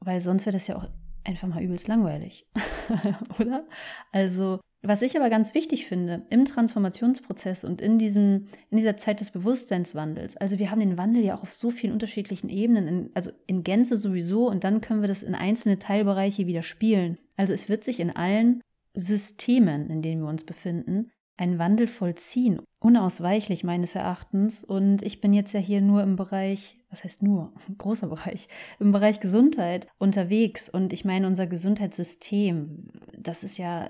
weil 0.00 0.20
sonst 0.20 0.46
wäre 0.46 0.54
das 0.54 0.66
ja 0.66 0.76
auch 0.76 0.88
einfach 1.24 1.48
mal 1.48 1.62
übelst 1.62 1.88
langweilig, 1.88 2.46
oder? 3.38 3.66
Also, 4.12 4.60
was 4.82 5.00
ich 5.00 5.16
aber 5.16 5.30
ganz 5.30 5.54
wichtig 5.54 5.86
finde 5.86 6.24
im 6.28 6.44
Transformationsprozess 6.44 7.64
und 7.64 7.80
in, 7.80 7.98
diesem, 7.98 8.46
in 8.70 8.76
dieser 8.76 8.98
Zeit 8.98 9.20
des 9.20 9.30
Bewusstseinswandels, 9.30 10.36
also 10.36 10.58
wir 10.58 10.70
haben 10.70 10.80
den 10.80 10.98
Wandel 10.98 11.24
ja 11.24 11.34
auch 11.34 11.42
auf 11.42 11.54
so 11.54 11.70
vielen 11.70 11.94
unterschiedlichen 11.94 12.50
Ebenen, 12.50 12.86
in, 12.86 13.10
also 13.14 13.30
in 13.46 13.62
Gänze 13.62 13.96
sowieso, 13.96 14.48
und 14.48 14.62
dann 14.62 14.82
können 14.82 15.00
wir 15.00 15.08
das 15.08 15.22
in 15.22 15.34
einzelne 15.34 15.78
Teilbereiche 15.78 16.46
wieder 16.46 16.62
spielen. 16.62 17.18
Also 17.36 17.54
es 17.54 17.68
wird 17.70 17.82
sich 17.82 17.98
in 17.98 18.10
allen 18.10 18.60
Systemen, 18.94 19.88
in 19.88 20.02
denen 20.02 20.22
wir 20.22 20.28
uns 20.28 20.44
befinden, 20.44 21.10
ein 21.36 21.58
Wandel 21.58 21.88
vollziehen, 21.88 22.60
unausweichlich 22.78 23.64
meines 23.64 23.94
Erachtens. 23.94 24.62
Und 24.62 25.02
ich 25.02 25.20
bin 25.20 25.32
jetzt 25.32 25.52
ja 25.52 25.60
hier 25.60 25.80
nur 25.80 26.02
im 26.02 26.16
Bereich, 26.16 26.78
was 26.90 27.04
heißt 27.04 27.22
nur, 27.22 27.52
großer 27.78 28.08
Bereich, 28.08 28.48
im 28.78 28.92
Bereich 28.92 29.20
Gesundheit 29.20 29.88
unterwegs. 29.98 30.68
Und 30.68 30.92
ich 30.92 31.04
meine, 31.04 31.26
unser 31.26 31.46
Gesundheitssystem, 31.46 32.88
das 33.16 33.42
ist 33.42 33.58
ja, 33.58 33.88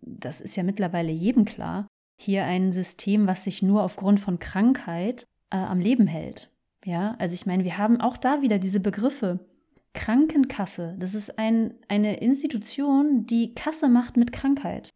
das 0.00 0.40
ist 0.40 0.56
ja 0.56 0.62
mittlerweile 0.62 1.12
jedem 1.12 1.44
klar, 1.44 1.86
hier 2.18 2.44
ein 2.44 2.72
System, 2.72 3.26
was 3.26 3.44
sich 3.44 3.62
nur 3.62 3.82
aufgrund 3.82 4.20
von 4.20 4.38
Krankheit 4.38 5.26
äh, 5.50 5.56
am 5.56 5.80
Leben 5.80 6.06
hält. 6.06 6.50
Ja, 6.84 7.16
also 7.18 7.34
ich 7.34 7.46
meine, 7.46 7.64
wir 7.64 7.78
haben 7.78 8.00
auch 8.00 8.16
da 8.16 8.42
wieder 8.42 8.58
diese 8.58 8.80
Begriffe. 8.80 9.40
Krankenkasse, 9.92 10.94
das 10.98 11.14
ist 11.14 11.38
ein, 11.38 11.74
eine 11.88 12.18
Institution, 12.18 13.26
die 13.26 13.54
Kasse 13.54 13.88
macht 13.88 14.18
mit 14.18 14.30
Krankheit. 14.30 14.90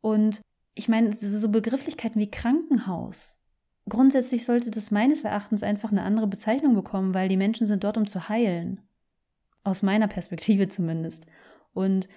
Und 0.00 0.40
ich 0.76 0.88
meine, 0.88 1.16
so 1.16 1.48
Begrifflichkeiten 1.48 2.20
wie 2.20 2.30
Krankenhaus. 2.30 3.40
Grundsätzlich 3.88 4.44
sollte 4.44 4.70
das 4.70 4.90
meines 4.90 5.24
Erachtens 5.24 5.62
einfach 5.62 5.90
eine 5.90 6.02
andere 6.02 6.26
Bezeichnung 6.26 6.74
bekommen, 6.74 7.14
weil 7.14 7.28
die 7.28 7.38
Menschen 7.38 7.66
sind 7.66 7.82
dort, 7.82 7.96
um 7.96 8.06
zu 8.06 8.28
heilen. 8.28 8.82
Aus 9.64 9.82
meiner 9.82 10.06
Perspektive 10.06 10.68
zumindest. 10.68 11.26
Und 11.72 12.08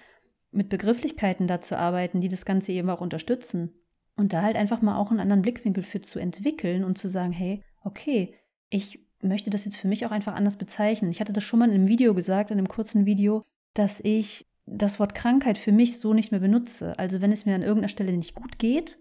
mit 0.52 0.68
Begrifflichkeiten 0.68 1.46
da 1.46 1.62
zu 1.62 1.78
arbeiten, 1.78 2.20
die 2.20 2.28
das 2.28 2.44
Ganze 2.44 2.72
eben 2.72 2.90
auch 2.90 3.00
unterstützen. 3.00 3.72
Und 4.16 4.34
da 4.34 4.42
halt 4.42 4.56
einfach 4.56 4.82
mal 4.82 4.98
auch 4.98 5.10
einen 5.10 5.20
anderen 5.20 5.42
Blickwinkel 5.42 5.82
für 5.82 6.02
zu 6.02 6.18
entwickeln 6.18 6.84
und 6.84 6.98
zu 6.98 7.08
sagen, 7.08 7.32
hey, 7.32 7.64
okay, 7.82 8.34
ich 8.68 8.98
möchte 9.22 9.48
das 9.48 9.64
jetzt 9.64 9.76
für 9.76 9.88
mich 9.88 10.04
auch 10.04 10.10
einfach 10.10 10.34
anders 10.34 10.58
bezeichnen. 10.58 11.10
Ich 11.10 11.20
hatte 11.20 11.32
das 11.32 11.44
schon 11.44 11.60
mal 11.60 11.68
in 11.68 11.74
einem 11.74 11.88
Video 11.88 12.14
gesagt, 12.14 12.50
in 12.50 12.58
einem 12.58 12.68
kurzen 12.68 13.06
Video, 13.06 13.42
dass 13.72 14.00
ich 14.00 14.49
das 14.70 15.00
Wort 15.00 15.14
Krankheit 15.14 15.58
für 15.58 15.72
mich 15.72 15.98
so 15.98 16.14
nicht 16.14 16.30
mehr 16.30 16.40
benutze. 16.40 16.98
Also 16.98 17.20
wenn 17.20 17.32
es 17.32 17.44
mir 17.44 17.54
an 17.54 17.62
irgendeiner 17.62 17.88
Stelle 17.88 18.12
nicht 18.12 18.34
gut 18.34 18.58
geht, 18.58 18.98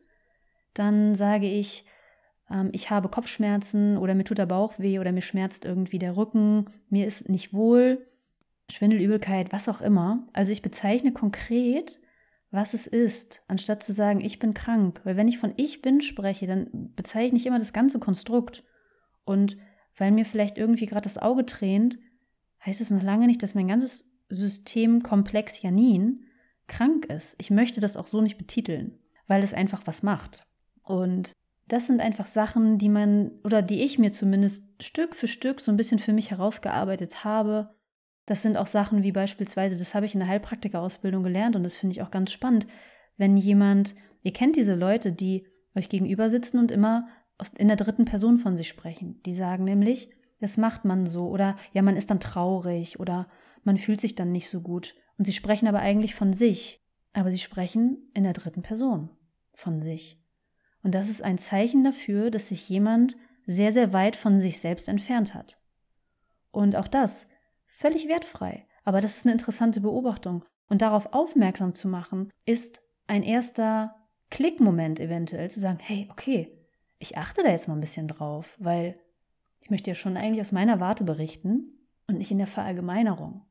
dann 0.73 1.15
sage 1.15 1.47
ich, 1.47 1.85
ähm, 2.49 2.69
ich 2.73 2.89
habe 2.89 3.09
Kopfschmerzen 3.09 3.97
oder 3.97 4.15
mir 4.15 4.23
tut 4.23 4.39
der 4.39 4.45
Bauch 4.45 4.79
weh 4.79 4.99
oder 4.99 5.11
mir 5.11 5.21
schmerzt 5.21 5.65
irgendwie 5.65 5.99
der 5.99 6.17
Rücken, 6.17 6.69
mir 6.89 7.05
ist 7.05 7.29
nicht 7.29 7.53
wohl, 7.53 8.05
Schwindelübelkeit, 8.71 9.51
was 9.51 9.69
auch 9.69 9.81
immer. 9.81 10.27
Also 10.33 10.51
ich 10.51 10.61
bezeichne 10.61 11.11
konkret, 11.11 11.99
was 12.51 12.73
es 12.73 12.87
ist, 12.87 13.43
anstatt 13.47 13.83
zu 13.83 13.93
sagen, 13.93 14.21
ich 14.21 14.39
bin 14.39 14.53
krank. 14.53 15.01
Weil 15.03 15.17
wenn 15.17 15.27
ich 15.27 15.37
von 15.37 15.53
ich 15.57 15.81
bin 15.81 16.01
spreche, 16.01 16.47
dann 16.47 16.93
bezeichne 16.95 17.37
ich 17.37 17.45
immer 17.45 17.59
das 17.59 17.73
ganze 17.73 17.99
Konstrukt. 17.99 18.63
Und 19.23 19.57
weil 19.97 20.11
mir 20.11 20.25
vielleicht 20.25 20.57
irgendwie 20.57 20.85
gerade 20.85 21.01
das 21.01 21.17
Auge 21.17 21.45
tränt, 21.45 21.99
heißt 22.65 22.81
es 22.81 22.89
noch 22.89 23.03
lange 23.03 23.27
nicht, 23.27 23.41
dass 23.41 23.55
mein 23.55 23.67
ganzes 23.67 24.08
Systemkomplex 24.29 25.61
Janin 25.61 26.25
krank 26.67 27.05
ist. 27.05 27.35
Ich 27.39 27.49
möchte 27.49 27.79
das 27.79 27.97
auch 27.97 28.07
so 28.07 28.21
nicht 28.21 28.37
betiteln, 28.37 28.99
weil 29.27 29.43
es 29.43 29.53
einfach 29.53 29.81
was 29.85 30.03
macht. 30.03 30.45
Und 30.83 31.33
das 31.67 31.87
sind 31.87 32.01
einfach 32.01 32.27
Sachen, 32.27 32.77
die 32.77 32.89
man 32.89 33.31
oder 33.43 33.61
die 33.61 33.83
ich 33.83 33.99
mir 33.99 34.11
zumindest 34.11 34.63
Stück 34.81 35.15
für 35.15 35.27
Stück 35.27 35.61
so 35.61 35.71
ein 35.71 35.77
bisschen 35.77 35.99
für 35.99 36.13
mich 36.13 36.31
herausgearbeitet 36.31 37.23
habe. 37.23 37.75
Das 38.25 38.41
sind 38.41 38.57
auch 38.57 38.67
Sachen 38.67 39.03
wie 39.03 39.11
beispielsweise, 39.11 39.77
das 39.77 39.93
habe 39.93 40.05
ich 40.05 40.13
in 40.13 40.19
der 40.19 40.29
Heilpraktikerausbildung 40.29 41.23
gelernt 41.23 41.55
und 41.55 41.63
das 41.63 41.75
finde 41.75 41.93
ich 41.93 42.01
auch 42.01 42.11
ganz 42.11 42.31
spannend, 42.31 42.67
wenn 43.17 43.37
jemand, 43.37 43.95
ihr 44.23 44.33
kennt 44.33 44.55
diese 44.55 44.75
Leute, 44.75 45.11
die 45.11 45.47
euch 45.75 45.89
gegenüber 45.89 46.29
sitzen 46.29 46.59
und 46.59 46.71
immer 46.71 47.07
in 47.57 47.67
der 47.67 47.77
dritten 47.77 48.05
Person 48.05 48.37
von 48.37 48.57
sich 48.57 48.67
sprechen. 48.67 49.21
Die 49.25 49.33
sagen 49.33 49.63
nämlich, 49.63 50.09
das 50.39 50.57
macht 50.57 50.85
man 50.85 51.05
so 51.05 51.27
oder 51.27 51.57
ja, 51.73 51.81
man 51.81 51.97
ist 51.97 52.09
dann 52.09 52.19
traurig 52.19 52.99
oder 52.99 53.27
man 53.63 53.77
fühlt 53.77 54.01
sich 54.01 54.15
dann 54.15 54.31
nicht 54.31 54.49
so 54.49 54.61
gut. 54.61 54.95
Und 55.17 55.25
sie 55.25 55.33
sprechen 55.33 55.67
aber 55.67 55.79
eigentlich 55.79 56.15
von 56.15 56.33
sich, 56.33 56.81
aber 57.13 57.31
sie 57.31 57.39
sprechen 57.39 58.09
in 58.13 58.23
der 58.23 58.33
dritten 58.33 58.61
Person 58.61 59.09
von 59.53 59.81
sich. 59.81 60.21
Und 60.83 60.95
das 60.95 61.09
ist 61.09 61.21
ein 61.21 61.37
Zeichen 61.37 61.83
dafür, 61.83 62.31
dass 62.31 62.49
sich 62.49 62.69
jemand 62.69 63.17
sehr, 63.45 63.71
sehr 63.71 63.93
weit 63.93 64.15
von 64.15 64.39
sich 64.39 64.59
selbst 64.59 64.87
entfernt 64.87 65.33
hat. 65.33 65.59
Und 66.51 66.75
auch 66.75 66.87
das 66.87 67.27
völlig 67.67 68.07
wertfrei. 68.07 68.65
Aber 68.83 69.01
das 69.01 69.17
ist 69.17 69.25
eine 69.25 69.33
interessante 69.33 69.81
Beobachtung. 69.81 70.45
Und 70.67 70.81
darauf 70.81 71.13
aufmerksam 71.13 71.75
zu 71.75 71.87
machen, 71.87 72.31
ist 72.45 72.81
ein 73.07 73.23
erster 73.23 73.95
Klickmoment 74.29 74.99
eventuell, 74.99 75.49
zu 75.49 75.59
sagen, 75.59 75.79
hey, 75.81 76.07
okay, 76.11 76.55
ich 76.99 77.17
achte 77.17 77.43
da 77.43 77.49
jetzt 77.49 77.67
mal 77.67 77.73
ein 77.73 77.81
bisschen 77.81 78.07
drauf, 78.07 78.55
weil 78.59 78.99
ich 79.61 79.69
möchte 79.69 79.89
ja 79.89 79.95
schon 79.95 80.17
eigentlich 80.17 80.41
aus 80.41 80.51
meiner 80.51 80.79
Warte 80.79 81.03
berichten 81.03 81.87
und 82.07 82.17
nicht 82.17 82.31
in 82.31 82.37
der 82.37 82.47
Verallgemeinerung. 82.47 83.45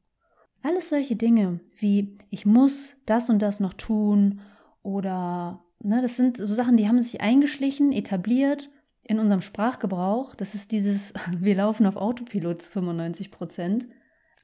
Alles 0.63 0.89
solche 0.89 1.17
Dinge 1.17 1.61
wie 1.79 2.19
ich 2.31 2.45
muss 2.45 2.97
das 3.07 3.31
und 3.31 3.41
das 3.41 3.61
noch 3.61 3.75
tun 3.75 4.41
oder 4.83 5.65
ne, 5.81 6.03
das 6.03 6.17
sind 6.17 6.37
so 6.37 6.55
Sachen, 6.55 6.77
die 6.77 6.89
haben 6.89 7.01
sich 7.01 7.21
eingeschlichen, 7.21 7.93
etabliert 7.93 8.71
in 9.05 9.19
unserem 9.19 9.43
Sprachgebrauch. 9.43 10.35
Das 10.35 10.55
ist 10.55 10.73
dieses, 10.73 11.15
wir 11.39 11.57
laufen 11.57 11.87
auf 11.87 11.97
Autopilot 11.97 12.63
zu 12.63 12.71
95 12.71 13.31
Prozent. 13.31 13.89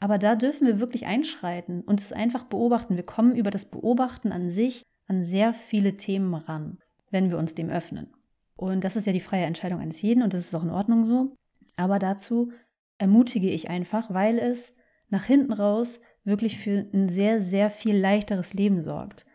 Aber 0.00 0.18
da 0.18 0.35
dürfen 0.35 0.66
wir 0.66 0.80
wirklich 0.80 1.06
einschreiten 1.06 1.80
und 1.83 2.00
es 2.00 2.12
einfach 2.12 2.44
beobachten. 2.44 2.97
Wir 2.97 3.04
kommen 3.04 3.37
über 3.37 3.50
das 3.50 3.64
Beobachten 3.64 4.33
an 4.33 4.50
sich 4.50 4.83
an 5.06 5.25
sehr 5.25 5.54
viele 5.54 5.97
Themen 5.97 6.35
ran, 6.35 6.78
wenn 7.11 7.30
wir 7.30 7.38
uns 7.38 7.54
dem 7.54 7.71
öffnen. 7.71 8.09
Und 8.56 8.85
das 8.85 8.97
ist 8.97 9.06
ja 9.06 9.12
die 9.12 9.21
freie 9.21 9.44
Entscheidung 9.44 9.80
eines 9.80 10.00
jeden 10.02 10.23
und 10.23 10.33
das 10.33 10.47
ist 10.47 10.54
auch 10.54 10.62
in 10.62 10.71
Ordnung 10.71 11.04
so. 11.04 11.37
Aber 11.76 11.99
dazu 11.99 12.52
ermutige 12.99 13.50
ich 13.50 13.68
einfach, 13.68 14.12
weil 14.12 14.38
es 14.38 14.76
nach 15.08 15.25
hinten 15.25 15.52
raus 15.52 16.00
wirklich 16.25 16.58
für 16.58 16.87
ein 16.92 17.08
sehr, 17.08 17.40
sehr 17.40 17.70
viel 17.70 17.96
leichteres 17.96 18.54
Leben 18.54 18.82
sorgt. 18.82 19.26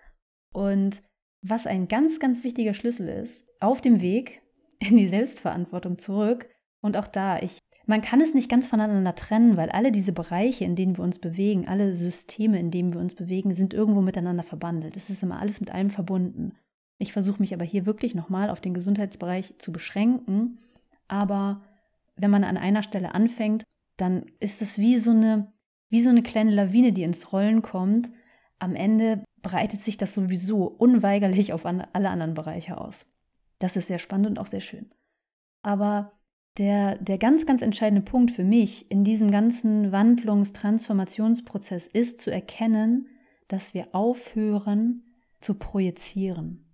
Und 0.51 1.01
was 1.41 1.67
ein 1.67 1.87
ganz, 1.87 2.19
ganz 2.19 2.43
wichtiger 2.43 2.73
Schlüssel 2.73 3.07
ist, 3.07 3.45
auf 3.59 3.81
dem 3.81 4.01
Weg 4.01 4.41
in 4.79 4.97
die 4.97 5.09
Selbstverantwortung 5.09 5.97
zurück. 5.97 6.49
Und 6.81 6.97
auch 6.97 7.07
da, 7.07 7.39
ich, 7.39 7.59
man 7.85 8.01
kann 8.01 8.21
es 8.21 8.33
nicht 8.33 8.49
ganz 8.49 8.67
voneinander 8.67 9.15
trennen, 9.15 9.57
weil 9.57 9.69
alle 9.69 9.91
diese 9.91 10.13
Bereiche, 10.13 10.65
in 10.65 10.75
denen 10.75 10.97
wir 10.97 11.03
uns 11.03 11.19
bewegen, 11.19 11.67
alle 11.67 11.93
Systeme, 11.93 12.59
in 12.59 12.71
denen 12.71 12.93
wir 12.93 12.99
uns 12.99 13.15
bewegen, 13.15 13.53
sind 13.53 13.73
irgendwo 13.73 14.01
miteinander 14.01 14.43
verbandelt. 14.43 14.95
Es 14.95 15.09
ist 15.09 15.23
immer 15.23 15.39
alles 15.39 15.59
mit 15.59 15.71
allem 15.71 15.89
verbunden. 15.89 16.53
Ich 16.97 17.13
versuche 17.13 17.39
mich 17.39 17.53
aber 17.53 17.65
hier 17.65 17.85
wirklich 17.85 18.15
nochmal 18.15 18.49
auf 18.49 18.61
den 18.61 18.73
Gesundheitsbereich 18.73 19.55
zu 19.59 19.71
beschränken. 19.71 20.59
Aber 21.07 21.61
wenn 22.15 22.31
man 22.31 22.43
an 22.43 22.57
einer 22.57 22.83
Stelle 22.83 23.13
anfängt, 23.13 23.63
dann 23.97 24.25
ist 24.39 24.61
das 24.61 24.77
wie 24.77 24.97
so 24.97 25.11
eine 25.11 25.51
wie 25.89 26.01
so 26.01 26.09
eine 26.09 26.23
kleine 26.23 26.51
Lawine, 26.51 26.93
die 26.93 27.03
ins 27.03 27.31
Rollen 27.33 27.61
kommt. 27.61 28.09
Am 28.59 28.75
Ende 28.75 29.23
breitet 29.41 29.81
sich 29.81 29.97
das 29.97 30.13
sowieso 30.13 30.65
unweigerlich 30.65 31.53
auf 31.53 31.65
alle 31.65 32.09
anderen 32.09 32.33
Bereiche 32.33 32.77
aus. 32.77 33.05
Das 33.59 33.75
ist 33.75 33.87
sehr 33.87 33.99
spannend 33.99 34.27
und 34.27 34.39
auch 34.39 34.45
sehr 34.45 34.61
schön. 34.61 34.91
Aber 35.61 36.13
der, 36.57 36.97
der 36.97 37.17
ganz, 37.17 37.45
ganz 37.45 37.61
entscheidende 37.61 38.01
Punkt 38.01 38.31
für 38.31 38.43
mich 38.43 38.89
in 38.91 39.03
diesem 39.03 39.31
ganzen 39.31 39.91
Wandlungs-, 39.91 40.53
Transformationsprozess 40.53 41.87
ist 41.87 42.19
zu 42.19 42.31
erkennen, 42.31 43.07
dass 43.47 43.73
wir 43.73 43.93
aufhören 43.93 45.03
zu 45.39 45.55
projizieren. 45.55 46.65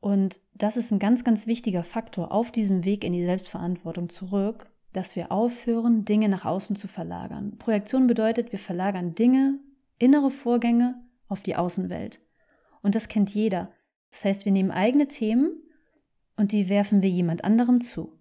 Und 0.00 0.40
das 0.54 0.76
ist 0.76 0.92
ein 0.92 0.98
ganz, 0.98 1.24
ganz 1.24 1.46
wichtiger 1.46 1.84
Faktor 1.84 2.32
auf 2.32 2.50
diesem 2.50 2.84
Weg 2.84 3.04
in 3.04 3.12
die 3.12 3.24
Selbstverantwortung 3.24 4.08
zurück, 4.08 4.71
dass 4.92 5.16
wir 5.16 5.32
aufhören, 5.32 6.04
Dinge 6.04 6.28
nach 6.28 6.44
außen 6.44 6.76
zu 6.76 6.86
verlagern. 6.88 7.56
Projektion 7.58 8.06
bedeutet, 8.06 8.52
wir 8.52 8.58
verlagern 8.58 9.14
Dinge, 9.14 9.58
innere 9.98 10.30
Vorgänge 10.30 11.00
auf 11.28 11.42
die 11.42 11.56
Außenwelt. 11.56 12.20
Und 12.82 12.94
das 12.94 13.08
kennt 13.08 13.30
jeder. 13.30 13.72
Das 14.10 14.24
heißt, 14.24 14.44
wir 14.44 14.52
nehmen 14.52 14.70
eigene 14.70 15.08
Themen 15.08 15.52
und 16.36 16.52
die 16.52 16.68
werfen 16.68 17.02
wir 17.02 17.10
jemand 17.10 17.44
anderem 17.44 17.80
zu. 17.80 18.12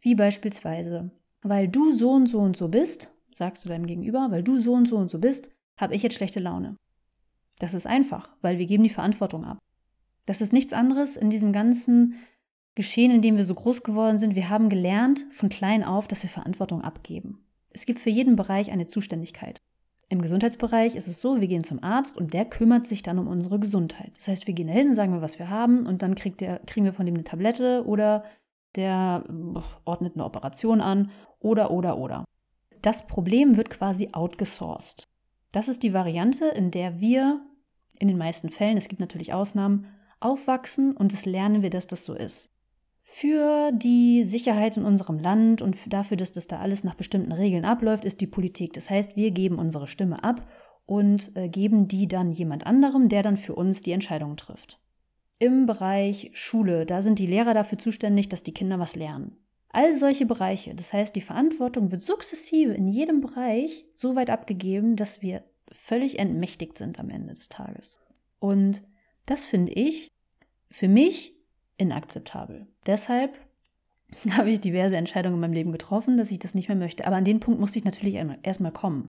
Wie 0.00 0.14
beispielsweise, 0.14 1.10
weil 1.42 1.68
du 1.68 1.92
so 1.92 2.10
und 2.10 2.26
so 2.26 2.40
und 2.40 2.56
so 2.56 2.68
bist, 2.68 3.10
sagst 3.32 3.64
du 3.64 3.68
deinem 3.68 3.86
Gegenüber, 3.86 4.28
weil 4.30 4.42
du 4.42 4.60
so 4.60 4.74
und 4.74 4.86
so 4.86 4.96
und 4.96 5.10
so 5.10 5.18
bist, 5.18 5.50
habe 5.76 5.94
ich 5.94 6.02
jetzt 6.02 6.16
schlechte 6.16 6.40
Laune. 6.40 6.76
Das 7.58 7.74
ist 7.74 7.86
einfach, 7.86 8.30
weil 8.42 8.58
wir 8.58 8.66
geben 8.66 8.84
die 8.84 8.90
Verantwortung 8.90 9.44
ab. 9.44 9.58
Das 10.26 10.40
ist 10.40 10.52
nichts 10.52 10.72
anderes 10.72 11.16
in 11.16 11.30
diesem 11.30 11.52
ganzen 11.52 12.16
geschehen, 12.78 13.10
in 13.10 13.22
dem 13.22 13.36
wir 13.36 13.44
so 13.44 13.56
groß 13.56 13.82
geworden 13.82 14.18
sind. 14.18 14.36
Wir 14.36 14.48
haben 14.48 14.68
gelernt 14.68 15.26
von 15.32 15.48
klein 15.48 15.82
auf, 15.82 16.06
dass 16.06 16.22
wir 16.22 16.30
Verantwortung 16.30 16.80
abgeben. 16.82 17.44
Es 17.70 17.86
gibt 17.86 17.98
für 17.98 18.08
jeden 18.08 18.36
Bereich 18.36 18.70
eine 18.70 18.86
Zuständigkeit. 18.86 19.58
Im 20.08 20.22
Gesundheitsbereich 20.22 20.94
ist 20.94 21.08
es 21.08 21.20
so, 21.20 21.40
wir 21.40 21.48
gehen 21.48 21.64
zum 21.64 21.82
Arzt 21.82 22.16
und 22.16 22.32
der 22.32 22.44
kümmert 22.44 22.86
sich 22.86 23.02
dann 23.02 23.18
um 23.18 23.26
unsere 23.26 23.58
Gesundheit. 23.58 24.12
Das 24.16 24.28
heißt, 24.28 24.46
wir 24.46 24.54
gehen 24.54 24.68
dahin, 24.68 24.94
sagen 24.94 25.12
wir, 25.12 25.20
was 25.20 25.40
wir 25.40 25.50
haben 25.50 25.86
und 25.86 26.02
dann 26.02 26.14
der, 26.14 26.60
kriegen 26.60 26.86
wir 26.86 26.92
von 26.92 27.04
dem 27.04 27.16
eine 27.16 27.24
Tablette 27.24 27.84
oder 27.84 28.22
der 28.76 29.24
ordnet 29.84 30.14
eine 30.14 30.24
Operation 30.24 30.80
an 30.80 31.10
oder, 31.40 31.72
oder, 31.72 31.98
oder. 31.98 32.24
Das 32.80 33.08
Problem 33.08 33.56
wird 33.56 33.70
quasi 33.70 34.10
outgesourced. 34.12 35.02
Das 35.50 35.66
ist 35.66 35.82
die 35.82 35.92
Variante, 35.92 36.46
in 36.46 36.70
der 36.70 37.00
wir 37.00 37.44
in 37.98 38.06
den 38.06 38.18
meisten 38.18 38.50
Fällen, 38.50 38.76
es 38.76 38.86
gibt 38.86 39.00
natürlich 39.00 39.34
Ausnahmen, 39.34 39.88
aufwachsen 40.20 40.96
und 40.96 41.12
es 41.12 41.26
lernen 41.26 41.62
wir, 41.62 41.70
dass 41.70 41.88
das 41.88 42.04
so 42.04 42.14
ist. 42.14 42.50
Für 43.10 43.72
die 43.72 44.22
Sicherheit 44.24 44.76
in 44.76 44.84
unserem 44.84 45.18
Land 45.18 45.62
und 45.62 45.76
dafür, 45.90 46.18
dass 46.18 46.30
das 46.30 46.46
da 46.46 46.58
alles 46.58 46.84
nach 46.84 46.94
bestimmten 46.94 47.32
Regeln 47.32 47.64
abläuft, 47.64 48.04
ist 48.04 48.20
die 48.20 48.26
Politik. 48.26 48.74
Das 48.74 48.90
heißt, 48.90 49.16
wir 49.16 49.30
geben 49.30 49.58
unsere 49.58 49.88
Stimme 49.88 50.22
ab 50.22 50.46
und 50.84 51.34
äh, 51.34 51.48
geben 51.48 51.88
die 51.88 52.06
dann 52.06 52.32
jemand 52.32 52.66
anderem, 52.66 53.08
der 53.08 53.22
dann 53.22 53.38
für 53.38 53.54
uns 53.54 53.80
die 53.80 53.92
Entscheidungen 53.92 54.36
trifft. 54.36 54.78
Im 55.38 55.64
Bereich 55.64 56.30
Schule, 56.34 56.84
da 56.84 57.00
sind 57.00 57.18
die 57.18 57.26
Lehrer 57.26 57.54
dafür 57.54 57.78
zuständig, 57.78 58.28
dass 58.28 58.42
die 58.42 58.52
Kinder 58.52 58.78
was 58.78 58.94
lernen. 58.94 59.38
All 59.70 59.94
solche 59.94 60.26
Bereiche, 60.26 60.74
das 60.74 60.92
heißt, 60.92 61.16
die 61.16 61.22
Verantwortung 61.22 61.90
wird 61.90 62.02
sukzessive 62.02 62.74
in 62.74 62.88
jedem 62.88 63.22
Bereich 63.22 63.86
so 63.94 64.16
weit 64.16 64.28
abgegeben, 64.28 64.96
dass 64.96 65.22
wir 65.22 65.44
völlig 65.72 66.18
entmächtigt 66.18 66.76
sind 66.76 67.00
am 67.00 67.08
Ende 67.08 67.32
des 67.32 67.48
Tages. 67.48 68.00
Und 68.38 68.82
das 69.24 69.46
finde 69.46 69.72
ich 69.72 70.12
für 70.70 70.88
mich 70.88 71.37
inakzeptabel. 71.78 72.66
Deshalb 72.86 73.38
habe 74.30 74.50
ich 74.50 74.60
diverse 74.60 74.96
Entscheidungen 74.96 75.36
in 75.36 75.40
meinem 75.40 75.52
Leben 75.52 75.72
getroffen, 75.72 76.16
dass 76.16 76.30
ich 76.30 76.38
das 76.38 76.54
nicht 76.54 76.68
mehr 76.68 76.76
möchte. 76.76 77.06
Aber 77.06 77.16
an 77.16 77.24
den 77.24 77.40
Punkt 77.40 77.60
musste 77.60 77.78
ich 77.78 77.84
natürlich 77.84 78.18
erstmal 78.42 78.72
kommen. 78.72 79.06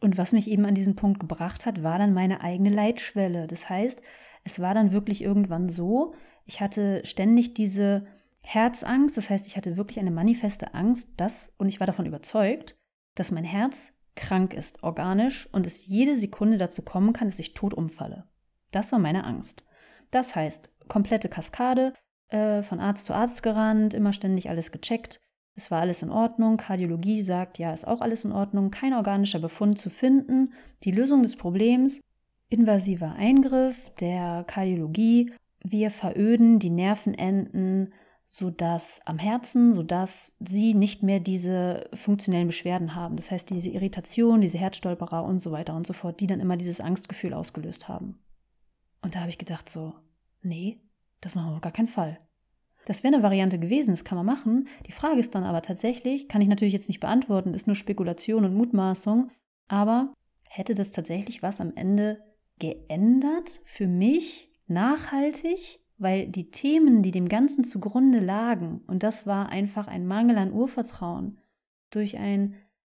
Und 0.00 0.18
was 0.18 0.32
mich 0.32 0.48
eben 0.48 0.66
an 0.66 0.74
diesen 0.74 0.96
Punkt 0.96 1.20
gebracht 1.20 1.64
hat, 1.64 1.82
war 1.82 1.98
dann 1.98 2.12
meine 2.12 2.40
eigene 2.40 2.70
Leitschwelle. 2.70 3.46
Das 3.46 3.68
heißt, 3.68 4.02
es 4.44 4.58
war 4.58 4.74
dann 4.74 4.92
wirklich 4.92 5.22
irgendwann 5.22 5.68
so, 5.68 6.14
ich 6.44 6.60
hatte 6.60 7.02
ständig 7.04 7.54
diese 7.54 8.06
Herzangst, 8.40 9.16
das 9.16 9.30
heißt, 9.30 9.46
ich 9.46 9.56
hatte 9.56 9.76
wirklich 9.76 10.00
eine 10.00 10.10
manifeste 10.10 10.74
Angst, 10.74 11.10
dass, 11.16 11.54
und 11.58 11.68
ich 11.68 11.78
war 11.78 11.86
davon 11.86 12.06
überzeugt, 12.06 12.74
dass 13.14 13.30
mein 13.30 13.44
Herz 13.44 13.92
krank 14.16 14.52
ist, 14.54 14.82
organisch, 14.82 15.48
und 15.52 15.66
es 15.66 15.86
jede 15.86 16.16
Sekunde 16.16 16.58
dazu 16.58 16.82
kommen 16.82 17.12
kann, 17.12 17.28
dass 17.28 17.38
ich 17.38 17.54
tot 17.54 17.72
umfalle. 17.72 18.24
Das 18.72 18.90
war 18.90 18.98
meine 18.98 19.24
Angst. 19.24 19.64
Das 20.10 20.34
heißt, 20.34 20.70
komplette 20.88 21.28
Kaskade, 21.28 21.94
äh, 22.28 22.62
von 22.62 22.80
Arzt 22.80 23.06
zu 23.06 23.14
Arzt 23.14 23.42
gerannt, 23.42 23.94
immer 23.94 24.12
ständig 24.12 24.48
alles 24.48 24.72
gecheckt. 24.72 25.20
Es 25.54 25.70
war 25.70 25.80
alles 25.80 26.02
in 26.02 26.10
Ordnung. 26.10 26.56
Kardiologie 26.56 27.22
sagt, 27.22 27.58
ja, 27.58 27.72
ist 27.72 27.86
auch 27.86 28.00
alles 28.00 28.24
in 28.24 28.32
Ordnung. 28.32 28.70
Kein 28.70 28.94
organischer 28.94 29.38
Befund 29.38 29.78
zu 29.78 29.90
finden. 29.90 30.54
Die 30.84 30.92
Lösung 30.92 31.22
des 31.22 31.36
Problems, 31.36 32.00
invasiver 32.48 33.12
Eingriff 33.12 33.90
der 34.00 34.44
Kardiologie. 34.46 35.30
Wir 35.62 35.90
veröden 35.90 36.58
die 36.58 36.70
Nervenenden 36.70 37.92
sodass 38.34 39.02
am 39.04 39.18
Herzen, 39.18 39.74
sodass 39.74 40.34
sie 40.40 40.72
nicht 40.72 41.02
mehr 41.02 41.20
diese 41.20 41.84
funktionellen 41.92 42.46
Beschwerden 42.46 42.94
haben. 42.94 43.16
Das 43.16 43.30
heißt, 43.30 43.50
diese 43.50 43.68
Irritation, 43.68 44.40
diese 44.40 44.56
Herzstolperer 44.56 45.22
und 45.22 45.38
so 45.38 45.52
weiter 45.52 45.76
und 45.76 45.86
so 45.86 45.92
fort, 45.92 46.18
die 46.18 46.26
dann 46.26 46.40
immer 46.40 46.56
dieses 46.56 46.80
Angstgefühl 46.80 47.34
ausgelöst 47.34 47.88
haben. 47.88 48.18
Und 49.02 49.14
da 49.14 49.20
habe 49.20 49.28
ich 49.28 49.36
gedacht 49.36 49.68
so, 49.68 49.92
nee, 50.42 50.80
das 51.20 51.34
machen 51.34 51.50
wir 51.50 51.54
auf 51.54 51.60
gar 51.60 51.72
keinen 51.72 51.88
Fall. 51.88 52.18
Das 52.86 53.04
wäre 53.04 53.14
eine 53.14 53.22
Variante 53.22 53.58
gewesen, 53.58 53.92
das 53.92 54.04
kann 54.04 54.16
man 54.16 54.26
machen. 54.26 54.68
Die 54.86 54.92
Frage 54.92 55.20
ist 55.20 55.34
dann 55.34 55.44
aber 55.44 55.62
tatsächlich, 55.62 56.28
kann 56.28 56.40
ich 56.40 56.48
natürlich 56.48 56.74
jetzt 56.74 56.88
nicht 56.88 57.00
beantworten, 57.00 57.54
ist 57.54 57.66
nur 57.66 57.76
Spekulation 57.76 58.44
und 58.44 58.54
Mutmaßung, 58.54 59.30
aber 59.68 60.12
hätte 60.48 60.74
das 60.74 60.90
tatsächlich 60.90 61.42
was 61.42 61.60
am 61.60 61.72
Ende 61.76 62.22
geändert 62.58 63.60
für 63.64 63.86
mich 63.86 64.50
nachhaltig? 64.66 65.82
weil 66.02 66.26
die 66.26 66.50
Themen, 66.50 67.02
die 67.02 67.12
dem 67.12 67.28
Ganzen 67.28 67.62
zugrunde 67.62 68.18
lagen, 68.18 68.82
und 68.88 69.04
das 69.04 69.24
war 69.26 69.50
einfach 69.50 69.86
ein 69.86 70.04
Mangel 70.04 70.36
an 70.36 70.52
Urvertrauen, 70.52 71.38
durch 71.90 72.18
ein 72.18 72.56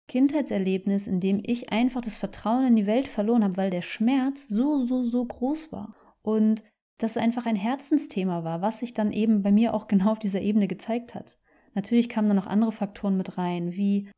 Kindheitserlebnis, 0.09 1.07
in 1.07 1.21
dem 1.21 1.41
ich 1.45 1.71
einfach 1.71 2.01
das 2.01 2.17
Vertrauen 2.17 2.67
in 2.67 2.77
die 2.77 2.87
Welt 2.87 3.07
verloren 3.07 3.45
habe, 3.45 3.59
weil 3.59 3.71
der 3.71 3.83
Schmerz 3.83 4.49
so, 4.49 4.85
so, 4.85 5.05
so 5.05 5.25
groß 5.25 5.71
war. 5.71 5.95
Und 6.23 6.63
das 6.99 7.17
einfach 7.17 7.47
ein 7.47 7.57
Herzensthema 7.57 8.45
war, 8.45 8.63
was 8.63 8.79
sich 8.79 8.95
dann 8.95 9.13
eben 9.13 9.43
bei 9.43 9.53
mir 9.53 9.75
auch 9.75 9.87
genau 9.89 10.13
auf 10.13 10.19
dieser 10.19 10.41
Ebene 10.41 10.69
gezeigt 10.69 11.15
hat. 11.15 11.39
Natürlich 11.75 12.09
kamen 12.09 12.29
dann 12.29 12.37
noch 12.37 12.47
andere 12.47 12.73
Faktoren 12.73 13.17
mit 13.17 13.37
rein, 13.37 13.73
wie 13.73 14.09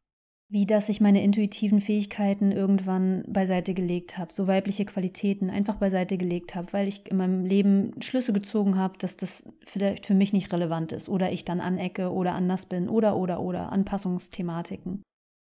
wie 0.48 0.64
dass 0.64 0.88
ich 0.88 1.00
meine 1.00 1.24
intuitiven 1.24 1.80
Fähigkeiten 1.80 2.52
irgendwann 2.52 3.24
beiseite 3.26 3.74
gelegt 3.74 4.16
habe, 4.16 4.32
so 4.32 4.46
weibliche 4.46 4.84
Qualitäten 4.84 5.50
einfach 5.50 5.74
beiseite 5.74 6.16
gelegt 6.16 6.54
habe, 6.54 6.72
weil 6.72 6.86
ich 6.86 7.10
in 7.10 7.16
meinem 7.16 7.44
Leben 7.44 7.90
Schlüsse 8.00 8.32
gezogen 8.32 8.76
habe, 8.76 8.96
dass 8.98 9.16
das 9.16 9.48
vielleicht 9.66 10.06
für 10.06 10.14
mich 10.14 10.32
nicht 10.32 10.52
relevant 10.52 10.92
ist 10.92 11.08
oder 11.08 11.32
ich 11.32 11.44
dann 11.44 11.60
anecke 11.60 12.12
oder 12.12 12.34
anders 12.34 12.66
bin 12.66 12.88
oder 12.88 13.16
oder 13.16 13.40
oder 13.40 13.72
Anpassungsthematiken 13.72 15.02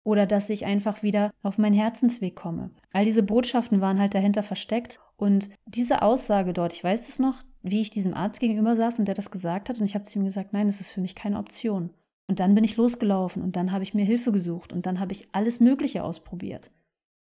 oder 0.08 0.26
dass 0.26 0.50
ich 0.50 0.66
einfach 0.66 1.04
wieder 1.04 1.34
auf 1.44 1.58
meinen 1.58 1.76
Herzensweg 1.76 2.34
komme. 2.34 2.72
All 2.94 3.04
diese 3.04 3.24
Botschaften 3.24 3.82
waren 3.82 4.00
halt 4.00 4.14
dahinter 4.14 4.42
versteckt 4.42 5.02
und 5.18 5.50
diese 5.66 6.02
Aussage 6.02 6.54
dort, 6.54 6.72
ich 6.72 6.82
weiß 6.82 7.10
es 7.10 7.20
noch, 7.20 7.44
wie 7.62 7.82
ich 7.82 7.90
diesem 7.90 8.14
Arzt 8.14 8.40
gegenüber 8.40 8.78
saß 8.78 9.00
und 9.00 9.06
der 9.10 9.16
das 9.16 9.32
gesagt 9.32 9.68
hat 9.68 9.82
und 9.82 9.86
ich 9.86 9.96
habe 9.96 10.06
zu 10.06 10.18
ihm 10.18 10.24
gesagt, 10.24 10.54
nein, 10.54 10.68
das 10.68 10.80
ist 10.80 10.92
für 10.92 11.02
mich 11.02 11.14
keine 11.14 11.38
Option. 11.38 11.90
Und 12.30 12.40
dann 12.40 12.56
bin 12.56 12.64
ich 12.64 12.78
losgelaufen 12.78 13.42
und 13.42 13.58
dann 13.58 13.74
habe 13.74 13.84
ich 13.84 13.94
mir 13.94 14.06
Hilfe 14.06 14.32
gesucht 14.32 14.72
und 14.72 14.86
dann 14.86 15.02
habe 15.02 15.12
ich 15.12 15.28
alles 15.34 15.60
Mögliche 15.60 16.06
ausprobiert. 16.06 16.72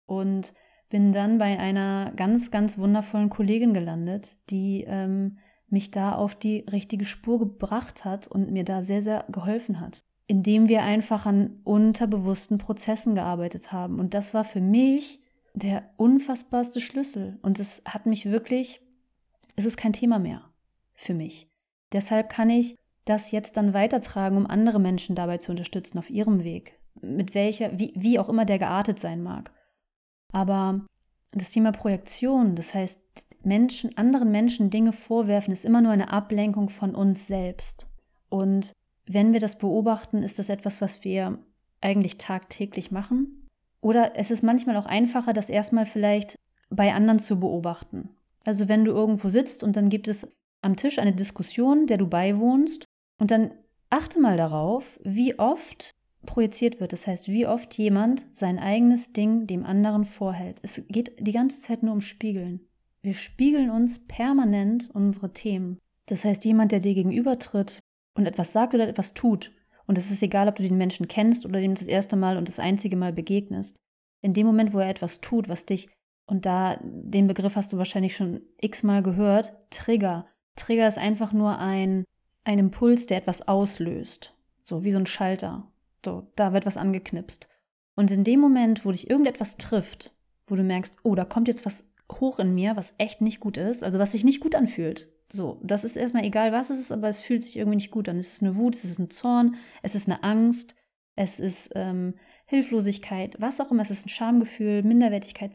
Und 0.06 0.54
bin 0.90 1.12
dann 1.12 1.40
bei 1.40 1.58
einer 1.58 2.14
ganz, 2.18 2.52
ganz 2.52 2.78
wundervollen 2.78 3.32
Kollegin 3.32 3.74
gelandet, 3.74 4.38
die 4.52 4.84
ähm, 4.88 5.40
mich 5.70 5.90
da 5.90 6.14
auf 6.14 6.36
die 6.36 6.66
richtige 6.72 7.06
Spur 7.06 7.40
gebracht 7.40 8.06
hat 8.06 8.28
und 8.28 8.52
mir 8.52 8.64
da 8.64 8.84
sehr, 8.84 9.02
sehr 9.02 9.26
geholfen 9.30 9.80
hat, 9.80 10.06
indem 10.30 10.70
wir 10.70 10.84
einfach 10.84 11.26
an 11.26 11.60
unterbewussten 11.64 12.60
Prozessen 12.60 13.16
gearbeitet 13.16 13.72
haben. 13.72 14.00
Und 14.00 14.14
das 14.14 14.36
war 14.36 14.44
für 14.44 14.62
mich 14.62 15.20
der 15.56 15.90
unfassbarste 15.98 16.82
Schlüssel. 16.82 17.40
Und 17.42 17.60
es 17.60 17.82
hat 17.84 18.06
mich 18.06 18.28
wirklich, 18.28 18.80
es 19.56 19.66
ist 19.66 19.76
kein 19.76 19.92
Thema 19.92 20.20
mehr 20.20 20.44
für 20.94 21.16
mich. 21.16 21.50
Deshalb 21.92 22.30
kann 22.30 22.52
ich 22.52 22.78
das 23.06 23.32
jetzt 23.32 23.58
dann 23.58 23.74
weitertragen, 23.74 24.38
um 24.38 24.46
andere 24.46 24.80
Menschen 24.80 25.16
dabei 25.16 25.40
zu 25.40 25.50
unterstützen 25.50 25.98
auf 25.98 26.12
ihrem 26.12 26.44
Weg. 26.44 26.80
Mit 27.02 27.34
welcher, 27.34 27.80
wie, 27.80 27.92
wie 27.96 28.20
auch 28.20 28.30
immer 28.30 28.46
der 28.46 28.60
geartet 28.60 29.00
sein 29.00 29.24
mag. 29.24 29.52
Aber 30.32 30.86
das 31.32 31.50
Thema 31.50 31.72
Projektion, 31.72 32.56
das 32.56 32.76
heißt, 32.76 33.02
Menschen, 33.44 33.98
anderen 33.98 34.30
Menschen 34.30 34.70
Dinge 34.70 34.94
vorwerfen, 34.94 35.52
ist 35.52 35.66
immer 35.66 35.82
nur 35.82 35.92
eine 35.92 36.14
Ablenkung 36.14 36.70
von 36.70 36.94
uns 36.94 37.26
selbst. 37.26 37.88
Und 38.30 38.74
wenn 39.12 39.34
wir 39.34 39.40
das 39.40 39.58
beobachten, 39.58 40.22
ist 40.22 40.38
das 40.38 40.50
etwas, 40.50 40.82
was 40.82 41.04
wir 41.04 41.40
eigentlich 41.82 42.20
tagtäglich 42.20 42.92
machen. 42.92 43.48
Oder 43.82 44.16
es 44.16 44.30
ist 44.30 44.44
manchmal 44.44 44.78
auch 44.78 44.86
einfacher, 44.86 45.34
das 45.34 45.50
erstmal 45.50 45.88
vielleicht 45.88 46.38
bei 46.70 46.94
anderen 46.94 47.18
zu 47.18 47.40
beobachten. 47.40 48.10
Also 48.46 48.70
wenn 48.70 48.86
du 48.86 48.92
irgendwo 48.92 49.30
sitzt 49.30 49.64
und 49.64 49.76
dann 49.76 49.90
gibt 49.90 50.08
es 50.08 50.28
am 50.62 50.76
Tisch 50.76 51.00
eine 51.00 51.14
Diskussion, 51.14 51.88
der 51.88 51.98
du 51.98 52.06
beiwohnst 52.06 52.86
und 53.18 53.32
dann 53.32 53.52
achte 53.90 54.20
mal 54.20 54.38
darauf, 54.38 55.00
wie 55.04 55.40
oft 55.40 55.90
projiziert 56.28 56.80
wird. 56.80 56.94
Das 56.94 57.08
heißt, 57.08 57.30
wie 57.30 57.48
oft 57.48 57.74
jemand 57.74 58.28
sein 58.32 58.60
eigenes 58.60 59.14
Ding 59.14 59.48
dem 59.48 59.66
anderen 59.66 60.06
vorhält. 60.06 60.60
Es 60.62 60.84
geht 60.88 61.14
die 61.20 61.32
ganze 61.32 61.60
Zeit 61.62 61.82
nur 61.82 61.94
um 61.94 62.02
Spiegeln. 62.02 62.60
Wir 63.02 63.16
spiegeln 63.16 63.72
uns 63.72 64.06
permanent 64.06 64.92
unsere 64.94 65.34
Themen. 65.34 65.80
Das 66.06 66.26
heißt, 66.26 66.46
jemand, 66.46 66.72
der 66.72 66.80
dir 66.80 66.94
gegenübertritt 66.94 67.80
und 68.16 68.26
etwas 68.26 68.52
sagt 68.52 68.74
oder 68.74 68.88
etwas 68.88 69.14
tut, 69.14 69.52
und 69.86 69.98
es 69.98 70.12
ist 70.12 70.22
egal, 70.22 70.48
ob 70.48 70.56
du 70.56 70.64
den 70.64 70.78
Menschen 70.78 71.08
kennst 71.08 71.48
oder 71.48 71.60
dem 71.60 71.74
das 71.74 71.88
erste 71.88 72.16
Mal 72.16 72.38
und 72.38 72.48
das 72.48 72.60
einzige 72.60 72.96
Mal 72.96 73.12
begegnest, 73.12 73.76
in 74.22 74.34
dem 74.34 74.46
Moment, 74.46 74.74
wo 74.74 74.80
er 74.80 74.90
etwas 74.90 75.20
tut, 75.22 75.50
was 75.50 75.66
dich, 75.66 75.90
und 76.28 76.46
da 76.46 76.80
den 76.84 77.26
Begriff 77.26 77.56
hast 77.56 77.74
du 77.74 77.78
wahrscheinlich 77.78 78.16
schon 78.16 78.42
x-mal 78.62 79.02
gehört, 79.02 79.54
Trigger. 79.72 80.28
Trigger 80.56 80.88
ist 80.88 81.00
einfach 81.00 81.34
nur 81.34 81.58
ein 81.58 82.06
ein 82.50 82.60
Impuls, 82.60 83.06
der 83.06 83.18
etwas 83.18 83.48
auslöst. 83.48 84.36
So 84.64 84.84
wie 84.84 84.92
so 84.92 84.98
ein 84.98 85.06
Schalter. 85.06 85.68
So, 86.04 86.28
da 86.36 86.54
wird 86.54 86.66
was 86.66 86.78
angeknipst. 86.78 87.48
Und 87.96 88.12
in 88.12 88.24
dem 88.24 88.40
Moment, 88.40 88.86
wo 88.86 88.92
dich 88.92 89.10
irgendetwas 89.10 89.58
trifft, 89.58 90.16
wo 90.48 90.56
du 90.56 90.64
merkst, 90.64 90.98
oh, 91.04 91.16
da 91.16 91.26
kommt 91.26 91.48
jetzt 91.48 91.66
was 91.66 91.86
hoch 92.12 92.40
in 92.40 92.56
mir, 92.56 92.76
was 92.76 92.96
echt 92.98 93.22
nicht 93.22 93.40
gut 93.40 93.58
ist, 93.58 93.84
also 93.84 94.00
was 94.00 94.14
sich 94.14 94.24
nicht 94.24 94.40
gut 94.40 94.56
anfühlt. 94.56 95.08
So, 95.32 95.60
das 95.62 95.84
ist 95.84 95.96
erstmal 95.96 96.26
egal, 96.26 96.52
was 96.52 96.70
es 96.70 96.80
ist, 96.80 96.92
aber 96.92 97.08
es 97.08 97.20
fühlt 97.20 97.44
sich 97.44 97.58
irgendwie 97.58 97.76
nicht 97.76 97.92
gut 97.92 98.10
an. 98.10 98.18
Es 98.18 98.34
ist 98.34 98.42
eine 98.42 98.56
Wut, 98.56 98.76
es 98.76 98.84
ist 98.84 99.00
ein 99.00 99.12
Zorn, 99.12 99.56
es 99.84 99.94
ist 99.94 100.08
eine 100.08 100.24
Angst, 100.24 100.76
es 101.16 101.40
ist 101.40 101.72
ähm, 101.76 102.16
Hilflosigkeit, 102.46 103.36
was 103.40 103.60
auch 103.60 103.72
immer, 103.72 103.84
es 103.84 103.92
ist 103.92 104.06
ein 104.06 104.10
Schamgefühl, 104.10 104.82
Minderwertigkeit, 104.82 105.52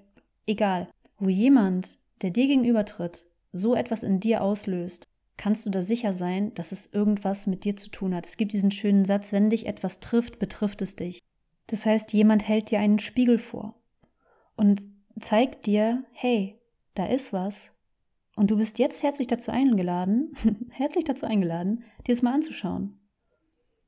egal. 0.46 0.88
Wo 1.18 1.28
jemand, 1.28 1.98
der 2.22 2.30
dir 2.30 2.46
gegenübertritt, 2.46 3.26
so 3.50 3.74
etwas 3.74 4.02
in 4.02 4.20
dir 4.20 4.42
auslöst, 4.42 5.08
kannst 5.36 5.66
du 5.66 5.70
da 5.70 5.82
sicher 5.82 6.14
sein, 6.14 6.54
dass 6.54 6.70
es 6.70 6.92
irgendwas 6.92 7.46
mit 7.46 7.64
dir 7.64 7.76
zu 7.76 7.90
tun 7.90 8.14
hat. 8.14 8.26
Es 8.26 8.36
gibt 8.36 8.52
diesen 8.52 8.70
schönen 8.70 9.04
Satz, 9.04 9.32
wenn 9.32 9.50
dich 9.50 9.66
etwas 9.66 10.00
trifft, 10.00 10.38
betrifft 10.38 10.82
es 10.82 10.94
dich. 10.96 11.20
Das 11.66 11.86
heißt, 11.86 12.12
jemand 12.12 12.46
hält 12.46 12.70
dir 12.70 12.78
einen 12.78 12.98
Spiegel 12.98 13.38
vor 13.38 13.74
und 14.56 14.82
zeigt 15.20 15.66
dir, 15.66 16.04
hey, 16.12 16.60
da 16.94 17.06
ist 17.06 17.32
was. 17.32 17.72
Und 18.36 18.50
du 18.50 18.56
bist 18.56 18.78
jetzt 18.78 19.02
herzlich 19.02 19.28
dazu 19.28 19.50
eingeladen, 19.50 20.32
herzlich 20.70 21.04
dazu 21.04 21.26
eingeladen, 21.26 21.84
dir 22.06 22.14
das 22.14 22.22
mal 22.22 22.34
anzuschauen. 22.34 22.98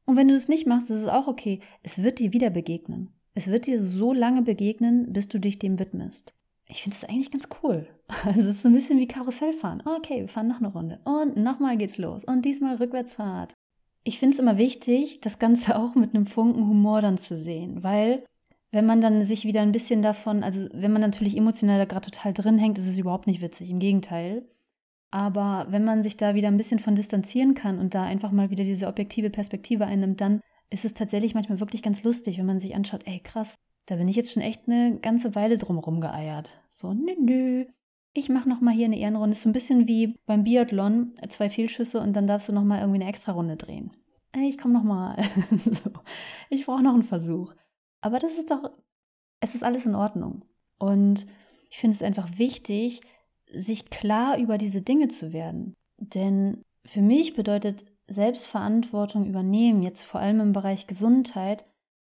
Und 0.05 0.17
wenn 0.17 0.29
du 0.29 0.35
das 0.35 0.49
nicht 0.49 0.67
machst, 0.67 0.91
ist 0.91 1.01
es 1.01 1.07
auch 1.07 1.27
okay. 1.27 1.61
Es 1.83 2.03
wird 2.03 2.21
dir 2.21 2.33
wieder 2.33 2.51
begegnen. 2.51 3.13
es 3.35 3.49
wird 3.49 3.67
dir 3.67 3.81
so 3.81 4.13
lange 4.13 4.43
begegnen, 4.43 5.13
bis 5.13 5.29
du 5.29 5.39
dich 5.39 5.59
dem 5.59 5.79
widmest. 5.79 6.33
Ich 6.69 6.83
finde 6.83 6.97
es 6.97 7.05
eigentlich 7.05 7.31
ganz 7.31 7.49
cool. 7.63 7.89
Also 8.25 8.41
es 8.41 8.57
ist 8.57 8.63
so 8.63 8.69
ein 8.69 8.75
bisschen 8.75 8.99
wie 8.99 9.09
Karussellfahren. 9.09 9.83
Okay, 9.85 10.21
wir 10.21 10.29
fahren 10.29 10.49
noch 10.49 10.59
eine 10.59 10.73
Runde. 10.73 11.01
Und 11.05 11.37
nochmal 11.37 11.77
geht's 11.77 11.99
los. 11.99 12.25
Und 12.25 12.43
diesmal 12.43 12.77
Rückwärtsfahrt. 12.77 13.53
Ich 14.05 14.21
finde 14.21 14.35
es 14.35 14.41
immer 14.41 14.59
wichtig, 14.59 15.21
das 15.21 15.41
Ganze 15.41 15.77
auch 15.79 15.95
mit 15.97 16.15
einem 16.15 16.27
Funken 16.27 16.69
Humor 16.69 17.03
dann 17.03 17.19
zu 17.19 17.37
sehen, 17.37 17.83
weil 17.83 18.25
wenn 18.71 18.87
man 18.87 19.01
dann 19.01 19.25
sich 19.25 19.45
wieder 19.45 19.63
ein 19.63 19.73
bisschen 19.73 20.03
davon, 20.03 20.43
also 20.43 20.69
wenn 20.73 20.93
man 20.93 21.03
natürlich 21.03 21.37
emotional 21.37 21.79
da 21.79 21.85
gerade 21.85 22.11
total 22.11 22.33
drin 22.33 22.59
hängt, 22.59 22.79
ist 22.79 22.89
es 22.89 22.99
überhaupt 22.99 23.27
nicht 23.27 23.41
witzig. 23.41 23.71
Im 23.71 23.79
Gegenteil. 23.79 24.49
Aber 25.11 25.67
wenn 25.71 25.85
man 25.85 26.03
sich 26.03 26.17
da 26.17 26.35
wieder 26.35 26.49
ein 26.49 26.57
bisschen 26.57 26.79
von 26.79 26.95
distanzieren 26.95 27.55
kann 27.55 27.79
und 27.79 27.95
da 27.95 28.03
einfach 28.03 28.33
mal 28.33 28.51
wieder 28.51 28.65
diese 28.65 28.89
objektive 28.89 29.31
Perspektive 29.31 29.87
einnimmt, 29.87 30.21
dann 30.21 30.41
ist 30.69 30.85
es 30.85 30.95
tatsächlich 30.95 31.35
manchmal 31.35 31.61
wirklich 31.61 31.83
ganz 31.83 32.03
lustig, 32.03 32.39
wenn 32.39 32.47
man 32.47 32.61
sich 32.61 32.75
anschaut, 32.75 33.03
ey 33.07 33.21
krass, 33.21 33.57
da 33.87 33.97
bin 33.97 34.09
ich 34.09 34.17
jetzt 34.17 34.33
schon 34.33 34.43
echt 34.43 34.63
eine 34.67 34.99
ganze 35.01 35.35
Weile 35.35 35.59
drum 35.59 35.79
rumgeeiert. 35.79 36.51
So, 36.71 36.93
nö, 36.93 37.13
nö. 37.19 37.67
Ich 38.13 38.29
mache 38.29 38.49
noch 38.49 38.61
mal 38.61 38.75
hier 38.75 38.87
eine 38.87 38.99
Ehrenrunde. 38.99 39.33
Ist 39.33 39.43
so 39.43 39.49
ein 39.49 39.53
bisschen 39.53 39.87
wie 39.87 40.19
beim 40.27 40.43
Biathlon, 40.43 41.15
zwei 41.29 41.49
Fehlschüsse 41.51 42.01
und 42.01 42.15
dann 42.15 42.27
darfst 42.27 42.49
du 42.49 42.53
noch 42.53 42.65
mal 42.65 42.81
irgendwie 42.81 43.01
eine 43.01 43.09
extra 43.09 43.33
Runde 43.33 43.57
drehen. 43.57 43.93
Ey, 44.33 44.49
ich 44.49 44.59
komme 44.59 44.75
noch 44.75 44.83
mal. 44.83 45.17
so. 45.65 45.91
Ich 46.51 46.67
brauche 46.67 46.83
noch 46.83 46.95
einen 46.95 47.05
Versuch. 47.05 47.55
Aber 48.07 48.21
das 48.21 48.39
ist 48.39 48.53
doch, 48.53 48.71
es 49.41 49.57
ist 49.57 49.65
alles 49.65 49.85
in 49.85 49.97
Ordnung. 49.97 50.45
Und 50.79 51.27
ich 51.69 51.79
finde 51.79 51.97
es 51.97 52.03
einfach 52.03 52.39
wichtig, 52.39 53.01
sich 53.53 53.91
klar 53.91 54.39
über 54.39 54.59
diese 54.59 54.81
Dinge 54.81 55.09
zu 55.09 55.33
werden. 55.33 55.75
Denn 55.99 56.63
für 56.85 57.03
mich 57.03 57.35
bedeutet 57.35 57.85
Selbstverantwortung 58.07 59.27
übernehmen, 59.27 59.83
jetzt 59.83 60.05
vor 60.05 60.21
allem 60.21 60.39
im 60.39 60.53
Bereich 60.53 60.87
Gesundheit, 60.87 61.65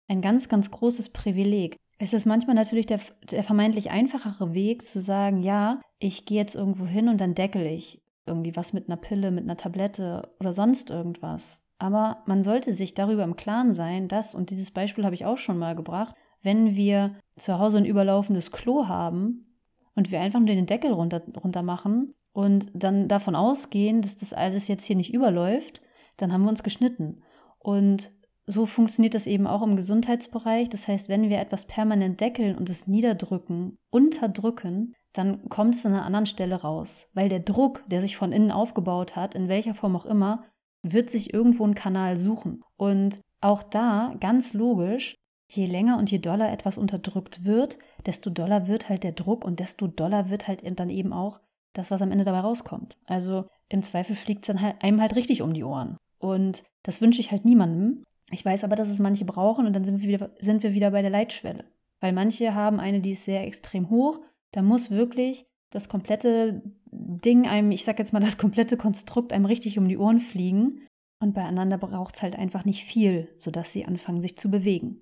ein 0.09 0.21
ganz, 0.21 0.49
ganz 0.49 0.73
großes 0.73 1.11
Privileg. 1.11 1.77
Es 1.99 2.13
ist 2.13 2.27
manchmal 2.27 2.57
natürlich 2.57 2.87
der, 2.87 2.99
der 3.31 3.45
vermeintlich 3.45 3.93
einfachere 3.93 4.53
Weg 4.53 4.85
zu 4.85 5.01
sagen, 5.01 5.45
ja, 5.45 5.81
ich 6.01 6.27
gehe 6.27 6.39
jetzt 6.39 6.57
irgendwo 6.57 6.87
hin 6.87 7.09
und 7.09 7.21
dann 7.21 7.37
deckel 7.37 7.67
ich 7.67 8.03
irgendwie 8.27 8.57
was 8.57 8.73
mit 8.73 8.89
einer 8.89 8.97
Pille, 8.97 9.31
mit 9.31 9.45
einer 9.45 9.57
Tablette 9.57 10.35
oder 10.41 10.53
sonst 10.53 10.91
irgendwas. 10.91 11.64
Aber 11.79 12.23
man 12.27 12.43
sollte 12.43 12.73
sich 12.73 12.95
darüber 12.95 13.25
im 13.25 13.37
Klaren 13.37 13.73
sein, 13.73 14.09
dass, 14.09 14.35
und 14.35 14.51
dieses 14.51 14.71
Beispiel 14.71 15.05
habe 15.05 15.15
ich 15.15 15.27
auch 15.27 15.39
schon 15.39 15.59
mal 15.59 15.75
gebracht, 15.75 16.15
wenn 16.43 16.77
wir 16.77 17.17
zu 17.37 17.59
Hause 17.59 17.79
ein 17.79 17.85
überlaufendes 17.85 18.53
Klo 18.53 18.87
haben 18.87 19.47
und 19.95 20.11
wir 20.11 20.21
einfach 20.21 20.39
nur 20.39 20.49
den 20.49 20.67
Deckel 20.67 20.93
runter, 20.93 21.23
runter 21.43 21.63
machen 21.63 22.15
und 22.33 22.71
dann 22.75 23.09
davon 23.09 23.35
ausgehen, 23.35 24.03
dass 24.03 24.17
das 24.17 24.33
alles 24.33 24.69
jetzt 24.69 24.85
hier 24.85 24.97
nicht 24.97 25.13
überläuft, 25.13 25.81
dann 26.17 26.33
haben 26.33 26.43
wir 26.43 26.51
uns 26.51 26.63
geschnitten. 26.63 27.23
Und 27.59 28.13
so 28.47 28.67
funktioniert 28.67 29.15
das 29.15 29.27
eben 29.27 29.47
auch 29.47 29.63
im 29.63 29.77
Gesundheitsbereich. 29.77 30.69
Das 30.69 30.87
heißt, 30.87 31.09
wenn 31.09 31.31
wir 31.31 31.39
etwas 31.39 31.67
permanent 31.67 32.21
deckeln 32.21 32.57
und 32.57 32.69
es 32.69 32.87
niederdrücken, 32.87 33.79
unterdrücken, 33.91 34.95
dann 35.13 35.49
kommt 35.49 35.77
es 35.77 35.87
an 35.87 35.95
einer 35.95 36.05
anderen 36.05 36.27
Stelle 36.27 36.57
raus. 36.57 37.09
Weil 37.15 37.29
der 37.29 37.41
Druck, 37.41 37.83
der 37.89 38.01
sich 38.01 38.17
von 38.17 38.33
innen 38.33 38.51
aufgebaut 38.51 39.17
hat, 39.17 39.35
in 39.35 39.49
welcher 39.49 39.75
Form 39.75 39.97
auch 39.97 40.07
immer, 40.07 40.45
wird 40.85 41.11
sich 41.11 41.35
irgendwo 41.35 41.65
einen 41.65 41.75
Kanal 41.75 42.17
suchen. 42.17 42.63
Und 42.77 43.21
auch 43.41 43.63
da, 43.63 44.15
ganz 44.21 44.55
logisch, 44.55 45.17
je 45.51 45.67
länger 45.67 45.99
und 45.99 46.11
je 46.11 46.19
doller 46.19 46.53
etwas 46.53 46.79
unterdrückt 46.79 47.45
wird, 47.45 47.79
desto 48.07 48.31
doller 48.31 48.67
wird 48.67 48.89
halt 48.89 49.03
der 49.03 49.13
Druck 49.13 49.45
und 49.45 49.61
desto 49.61 49.87
doller 49.87 50.31
wird 50.31 50.47
halt 50.47 50.63
dann 50.79 50.91
eben 50.91 51.13
auch 51.13 51.41
das, 51.73 51.91
was 51.91 52.03
am 52.03 52.13
Ende 52.13 52.25
dabei 52.25 52.41
rauskommt. 52.41 52.97
Also 53.07 53.47
im 53.69 53.83
Zweifel 53.83 54.15
fliegt 54.15 54.45
es 54.45 54.47
dann 54.49 54.61
halt 54.61 54.83
einem 54.83 55.01
halt 55.01 55.17
richtig 55.17 55.43
um 55.43 55.55
die 55.55 55.65
Ohren. 55.65 55.97
Und 56.19 56.63
das 56.83 57.01
wünsche 57.01 57.21
ich 57.21 57.31
halt 57.31 57.45
niemandem. 57.45 58.05
Ich 58.31 58.45
weiß 58.45 58.65
aber, 58.65 58.77
dass 58.77 58.89
es 58.89 59.01
manche 59.01 59.25
brauchen 59.25 59.67
und 59.67 59.75
dann 59.75 59.85
sind 59.85 60.01
wir 60.01 60.09
wieder, 60.09 60.31
sind 60.39 60.63
wir 60.63 60.75
wieder 60.75 60.91
bei 60.91 61.03
der 61.03 61.11
Leitschwelle. 61.11 61.65
Weil 62.01 62.13
manche 62.13 62.55
haben 62.55 62.81
eine, 62.81 63.01
die 63.01 63.13
ist 63.13 63.25
sehr 63.25 63.47
extrem 63.47 63.91
hoch. 63.91 64.21
Da 64.53 64.63
muss 64.63 64.91
wirklich 64.91 65.47
das 65.71 65.89
komplette 65.89 66.63
Ding 66.97 67.47
einem, 67.47 67.71
ich 67.71 67.85
sag 67.85 67.99
jetzt 67.99 68.13
mal, 68.13 68.21
das 68.21 68.39
komplette 68.39 68.77
Konstrukt 68.77 69.33
einem 69.33 69.47
richtig 69.47 69.79
um 69.79 69.89
die 69.89 69.99
Ohren 69.99 70.21
fliegen. 70.21 70.87
Und 71.21 71.35
beieinander 71.35 71.79
braucht 71.79 72.17
es 72.17 72.23
halt 72.23 72.37
einfach 72.37 72.65
nicht 72.65 72.85
viel, 72.85 73.29
sodass 73.39 73.73
sie 73.73 73.85
anfangen, 73.85 74.21
sich 74.21 74.37
zu 74.37 74.51
bewegen. 74.51 75.01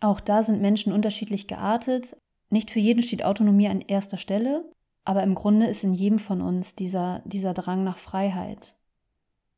Auch 0.00 0.20
da 0.20 0.42
sind 0.42 0.60
Menschen 0.60 0.92
unterschiedlich 0.92 1.46
geartet. 1.46 2.16
Nicht 2.48 2.70
für 2.70 2.80
jeden 2.80 3.02
steht 3.02 3.24
Autonomie 3.24 3.68
an 3.68 3.80
erster 3.80 4.16
Stelle, 4.16 4.70
aber 5.04 5.22
im 5.22 5.34
Grunde 5.34 5.66
ist 5.66 5.84
in 5.84 5.94
jedem 5.94 6.18
von 6.18 6.40
uns 6.40 6.74
dieser, 6.74 7.22
dieser 7.24 7.54
Drang 7.54 7.84
nach 7.84 7.98
Freiheit. 7.98 8.74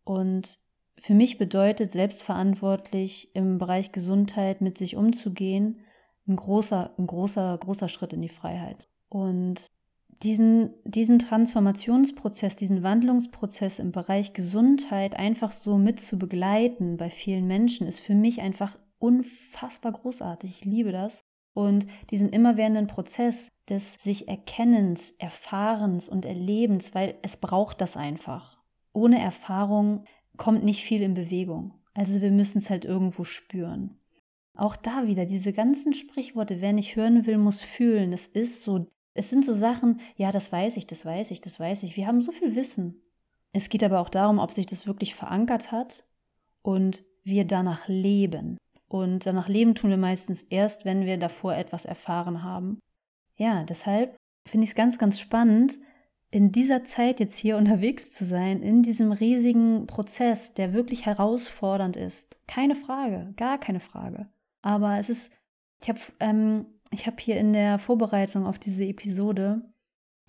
Und 0.05 0.59
für 0.99 1.15
mich 1.15 1.39
bedeutet 1.39 1.91
selbstverantwortlich 1.91 3.35
im 3.35 3.59
Bereich 3.59 3.93
Gesundheit 3.93 4.61
mit 4.61 4.79
sich 4.79 4.97
umzugehen 4.97 5.81
ein 6.29 6.37
großer, 6.37 6.95
ein 6.99 7.07
großer, 7.07 7.59
großer 7.59 7.89
Schritt 7.89 8.13
in 8.13 8.23
die 8.23 8.29
Freiheit. 8.29 8.89
Und 9.09 9.71
diesen, 10.23 10.71
diesen 10.85 11.19
Transformationsprozess, 11.19 12.57
diesen 12.57 12.83
Wandlungsprozess 12.83 13.79
im 13.79 13.93
Bereich 13.93 14.33
Gesundheit 14.33 15.17
einfach 15.17 15.51
so 15.51 15.79
mit 15.79 16.01
zu 16.01 16.19
begleiten 16.19 16.97
bei 16.97 17.11
vielen 17.11 17.47
Menschen, 17.47 17.87
ist 17.87 18.01
für 18.01 18.15
mich 18.15 18.41
einfach 18.41 18.79
unfassbar 18.99 19.93
großartig. 19.93 20.51
Ich 20.51 20.65
liebe 20.65 20.93
das. 20.93 21.25
Und 21.55 21.87
diesen 22.11 22.31
immerwährenden 22.31 22.87
Prozess 22.87 23.49
des 23.69 23.95
sich 23.95 24.29
Erkennens, 24.29 25.15
Erfahrens 25.19 26.09
und 26.09 26.25
Erlebens, 26.25 26.95
weil 26.95 27.17
es 27.23 27.37
braucht 27.37 27.81
das 27.81 27.97
einfach. 27.97 28.59
Ohne 28.93 29.21
Erfahrung 29.21 30.05
kommt 30.37 30.65
nicht 30.65 30.83
viel 30.83 31.03
in 31.03 31.15
Bewegung. 31.15 31.75
Also 31.95 32.21
wir 32.23 32.31
müssen 32.31 32.59
es 32.59 32.71
halt 32.71 32.85
irgendwo 32.85 33.25
spüren. 33.25 33.99
Auch 34.55 34.77
da 34.77 35.07
wieder 35.07 35.25
diese 35.25 35.53
ganzen 35.53 35.95
Sprichworte, 35.95 36.61
wer 36.61 36.73
nicht 36.73 36.97
hören 36.97 37.27
will, 37.27 37.39
muss 37.39 37.63
fühlen. 37.63 38.11
Das 38.11 38.27
ist 38.27 38.63
so. 38.63 38.87
Es 39.15 39.31
sind 39.31 39.45
so 39.45 39.53
Sachen, 39.53 40.01
ja, 40.17 40.33
das 40.33 40.51
weiß 40.51 40.77
ich, 40.77 40.87
das 40.87 41.05
weiß 41.05 41.31
ich, 41.31 41.41
das 41.41 41.61
weiß 41.61 41.83
ich. 41.83 41.97
Wir 41.97 42.07
haben 42.07 42.23
so 42.23 42.33
viel 42.33 42.57
Wissen. 42.57 43.03
Es 43.53 43.69
geht 43.69 43.85
aber 43.85 44.01
auch 44.01 44.09
darum, 44.09 44.39
ob 44.39 44.53
sich 44.53 44.67
das 44.67 44.87
wirklich 44.87 45.15
verankert 45.15 45.71
hat 45.71 46.07
und 46.63 47.05
wir 47.23 47.47
danach 47.47 47.89
leben. 47.89 48.57
Und 48.89 49.27
danach 49.27 49.49
leben 49.49 49.75
tun 49.75 49.91
wir 49.91 49.97
meistens 49.97 50.43
erst, 50.45 50.85
wenn 50.85 51.07
wir 51.07 51.19
davor 51.19 51.55
etwas 51.55 51.85
erfahren 51.85 52.43
haben. 52.43 52.79
Ja, 53.37 53.65
deshalb 53.65 54.17
finde 54.47 54.65
ich 54.65 54.71
es 54.71 54.77
ganz, 54.77 54.99
ganz 54.99 55.21
spannend, 55.21 55.79
in 56.31 56.51
dieser 56.51 56.85
Zeit 56.85 57.21
jetzt 57.21 57.39
hier 57.39 57.57
unterwegs 57.59 58.11
zu 58.11 58.25
sein, 58.25 58.63
in 58.63 58.83
diesem 58.83 59.13
riesigen 59.13 59.87
Prozess, 59.87 60.55
der 60.55 60.73
wirklich 60.73 61.07
herausfordernd 61.07 61.97
ist. 61.97 62.39
Keine 62.47 62.75
Frage, 62.75 63.33
gar 63.37 63.59
keine 63.59 63.81
Frage. 63.81 64.29
Aber 64.63 64.99
es 64.99 65.09
ist, 65.11 65.31
ich 65.83 65.89
habe 65.89 66.01
ähm, 66.21 66.67
hab 66.93 67.21
hier 67.21 67.39
in 67.39 67.53
der 67.53 67.79
Vorbereitung 67.79 68.47
auf 68.47 68.59
diese 68.59 68.85
Episode 68.85 69.63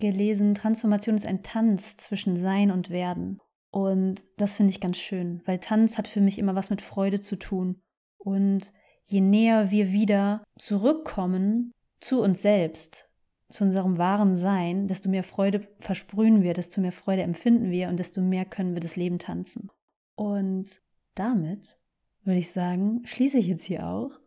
gelesen, 0.00 0.54
Transformation 0.54 1.14
ist 1.16 1.26
ein 1.26 1.42
Tanz 1.42 1.96
zwischen 1.96 2.36
Sein 2.36 2.70
und 2.70 2.90
Werden. 2.90 3.40
Und 3.70 4.22
das 4.36 4.56
finde 4.56 4.70
ich 4.70 4.80
ganz 4.80 4.98
schön, 4.98 5.42
weil 5.46 5.58
Tanz 5.58 5.98
hat 5.98 6.08
für 6.08 6.20
mich 6.20 6.38
immer 6.38 6.54
was 6.54 6.70
mit 6.70 6.80
Freude 6.80 7.20
zu 7.20 7.36
tun. 7.36 7.82
Und 8.18 8.72
je 9.06 9.20
näher 9.20 9.70
wir 9.70 9.92
wieder 9.92 10.44
zurückkommen 10.58 11.72
zu 12.00 12.22
uns 12.22 12.42
selbst, 12.42 13.08
zu 13.48 13.64
unserem 13.64 13.98
wahren 13.98 14.36
Sein, 14.36 14.88
desto 14.88 15.08
mehr 15.08 15.24
Freude 15.24 15.66
versprühen 15.80 16.42
wir, 16.42 16.54
desto 16.54 16.80
mehr 16.80 16.92
Freude 16.92 17.22
empfinden 17.22 17.70
wir 17.70 17.88
und 17.88 17.98
desto 17.98 18.20
mehr 18.20 18.44
können 18.44 18.74
wir 18.74 18.80
das 18.80 18.96
Leben 18.96 19.18
tanzen. 19.18 19.70
Und 20.14 20.82
damit 21.14 21.78
würde 22.22 22.38
ich 22.38 22.50
sagen, 22.50 23.02
schließe 23.04 23.38
ich 23.38 23.46
jetzt 23.46 23.64
hier 23.64 23.86
auch 23.86 24.18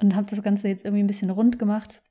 und 0.00 0.14
habe 0.14 0.26
das 0.28 0.42
Ganze 0.42 0.68
jetzt 0.68 0.84
irgendwie 0.84 1.02
ein 1.02 1.08
bisschen 1.08 1.30
rund 1.30 1.58
gemacht 1.58 2.02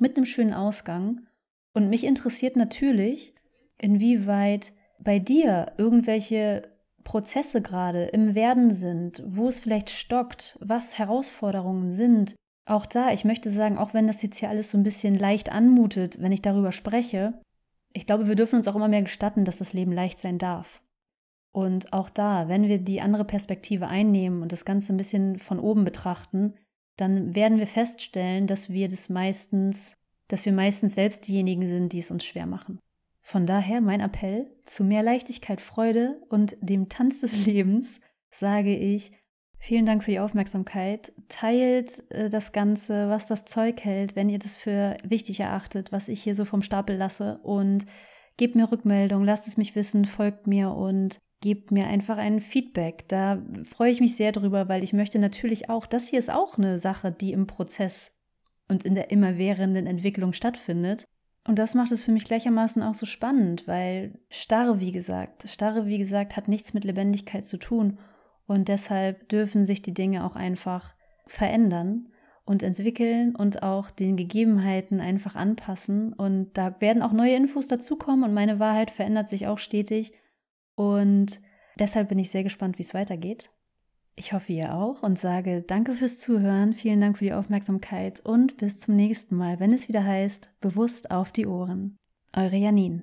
mit 0.00 0.16
einem 0.16 0.26
schönen 0.26 0.54
Ausgang. 0.54 1.26
Und 1.72 1.88
mich 1.88 2.04
interessiert 2.04 2.56
natürlich, 2.56 3.34
inwieweit 3.78 4.72
bei 4.98 5.18
dir 5.18 5.72
irgendwelche 5.78 6.68
Prozesse 7.04 7.62
gerade 7.62 8.04
im 8.06 8.34
Werden 8.34 8.70
sind, 8.72 9.22
wo 9.26 9.48
es 9.48 9.60
vielleicht 9.60 9.90
stockt, 9.90 10.58
was 10.60 10.98
Herausforderungen 10.98 11.92
sind, 11.92 12.34
auch 12.66 12.86
da, 12.86 13.12
ich 13.12 13.24
möchte 13.24 13.50
sagen, 13.50 13.78
auch 13.78 13.94
wenn 13.94 14.06
das 14.06 14.22
jetzt 14.22 14.38
hier 14.38 14.48
alles 14.48 14.70
so 14.70 14.78
ein 14.78 14.84
bisschen 14.84 15.18
leicht 15.18 15.50
anmutet, 15.50 16.20
wenn 16.20 16.32
ich 16.32 16.42
darüber 16.42 16.72
spreche, 16.72 17.40
ich 17.92 18.06
glaube, 18.06 18.28
wir 18.28 18.36
dürfen 18.36 18.56
uns 18.56 18.68
auch 18.68 18.76
immer 18.76 18.88
mehr 18.88 19.02
gestatten, 19.02 19.44
dass 19.44 19.58
das 19.58 19.72
Leben 19.72 19.92
leicht 19.92 20.18
sein 20.18 20.38
darf. 20.38 20.80
Und 21.52 21.92
auch 21.92 22.08
da, 22.10 22.48
wenn 22.48 22.68
wir 22.68 22.78
die 22.78 23.00
andere 23.00 23.24
Perspektive 23.24 23.88
einnehmen 23.88 24.42
und 24.42 24.52
das 24.52 24.64
Ganze 24.64 24.92
ein 24.92 24.96
bisschen 24.96 25.38
von 25.38 25.58
oben 25.58 25.84
betrachten, 25.84 26.54
dann 27.00 27.34
werden 27.34 27.58
wir 27.58 27.66
feststellen, 27.66 28.46
dass 28.46 28.70
wir 28.70 28.88
das 28.88 29.08
meistens, 29.08 29.94
dass 30.28 30.44
wir 30.44 30.52
meistens 30.52 30.94
selbst 30.94 31.26
diejenigen 31.26 31.66
sind, 31.66 31.92
die 31.92 31.98
es 31.98 32.10
uns 32.10 32.24
schwer 32.24 32.46
machen. 32.46 32.78
Von 33.22 33.46
daher 33.46 33.80
mein 33.80 34.00
Appell 34.00 34.50
zu 34.64 34.84
mehr 34.84 35.02
Leichtigkeit, 35.02 35.60
Freude 35.60 36.20
und 36.28 36.56
dem 36.60 36.88
Tanz 36.88 37.20
des 37.20 37.46
Lebens 37.46 38.00
sage 38.30 38.76
ich, 38.76 39.12
Vielen 39.62 39.84
Dank 39.84 40.02
für 40.02 40.10
die 40.10 40.20
Aufmerksamkeit. 40.20 41.12
Teilt 41.28 42.10
äh, 42.10 42.30
das 42.30 42.52
Ganze, 42.52 43.10
was 43.10 43.26
das 43.26 43.44
Zeug 43.44 43.84
hält, 43.84 44.16
wenn 44.16 44.30
ihr 44.30 44.38
das 44.38 44.56
für 44.56 44.96
wichtig 45.04 45.38
erachtet, 45.40 45.92
was 45.92 46.08
ich 46.08 46.22
hier 46.22 46.34
so 46.34 46.46
vom 46.46 46.62
Stapel 46.62 46.96
lasse. 46.96 47.38
Und 47.42 47.84
gebt 48.38 48.54
mir 48.54 48.72
Rückmeldung, 48.72 49.22
lasst 49.22 49.46
es 49.46 49.58
mich 49.58 49.76
wissen, 49.76 50.06
folgt 50.06 50.46
mir 50.46 50.70
und 50.70 51.18
gebt 51.40 51.70
mir 51.70 51.86
einfach 51.86 52.18
ein 52.18 52.40
Feedback. 52.40 53.08
Da 53.08 53.42
freue 53.64 53.90
ich 53.90 54.00
mich 54.00 54.16
sehr 54.16 54.32
drüber, 54.32 54.68
weil 54.68 54.84
ich 54.84 54.92
möchte 54.92 55.18
natürlich 55.18 55.70
auch, 55.70 55.86
das 55.86 56.08
hier 56.08 56.18
ist 56.18 56.30
auch 56.30 56.58
eine 56.58 56.78
Sache, 56.78 57.12
die 57.12 57.32
im 57.32 57.46
Prozess 57.46 58.12
und 58.68 58.84
in 58.84 58.94
der 58.94 59.10
immerwährenden 59.10 59.86
Entwicklung 59.86 60.32
stattfindet. 60.32 61.04
Und 61.46 61.58
das 61.58 61.74
macht 61.74 61.90
es 61.90 62.04
für 62.04 62.12
mich 62.12 62.24
gleichermaßen 62.24 62.82
auch 62.82 62.94
so 62.94 63.06
spannend, 63.06 63.66
weil 63.66 64.18
Starre, 64.28 64.80
wie 64.80 64.92
gesagt, 64.92 65.48
Starre, 65.48 65.86
wie 65.86 65.98
gesagt, 65.98 66.36
hat 66.36 66.48
nichts 66.48 66.74
mit 66.74 66.84
Lebendigkeit 66.84 67.44
zu 67.44 67.56
tun. 67.56 67.98
Und 68.46 68.68
deshalb 68.68 69.28
dürfen 69.28 69.64
sich 69.64 69.80
die 69.80 69.94
Dinge 69.94 70.24
auch 70.24 70.36
einfach 70.36 70.94
verändern 71.26 72.08
und 72.44 72.62
entwickeln 72.62 73.34
und 73.34 73.62
auch 73.62 73.90
den 73.90 74.16
Gegebenheiten 74.16 75.00
einfach 75.00 75.34
anpassen. 75.34 76.12
Und 76.12 76.52
da 76.54 76.80
werden 76.80 77.02
auch 77.02 77.12
neue 77.12 77.36
Infos 77.36 77.68
dazukommen 77.68 78.24
und 78.24 78.34
meine 78.34 78.58
Wahrheit 78.58 78.90
verändert 78.90 79.28
sich 79.28 79.46
auch 79.46 79.58
stetig. 79.58 80.12
Und 80.80 81.40
deshalb 81.78 82.08
bin 82.08 82.18
ich 82.18 82.30
sehr 82.30 82.42
gespannt, 82.42 82.78
wie 82.78 82.82
es 82.82 82.94
weitergeht. 82.94 83.50
Ich 84.16 84.32
hoffe, 84.32 84.54
ihr 84.54 84.74
auch 84.74 85.02
und 85.02 85.18
sage 85.18 85.60
danke 85.60 85.92
fürs 85.92 86.18
Zuhören, 86.18 86.72
vielen 86.72 87.02
Dank 87.02 87.18
für 87.18 87.24
die 87.26 87.34
Aufmerksamkeit 87.34 88.20
und 88.20 88.56
bis 88.56 88.80
zum 88.80 88.96
nächsten 88.96 89.36
Mal, 89.36 89.60
wenn 89.60 89.74
es 89.74 89.88
wieder 89.88 90.02
heißt, 90.02 90.50
bewusst 90.62 91.10
auf 91.10 91.32
die 91.32 91.46
Ohren. 91.46 91.98
Eure 92.34 92.56
Janine. 92.56 93.02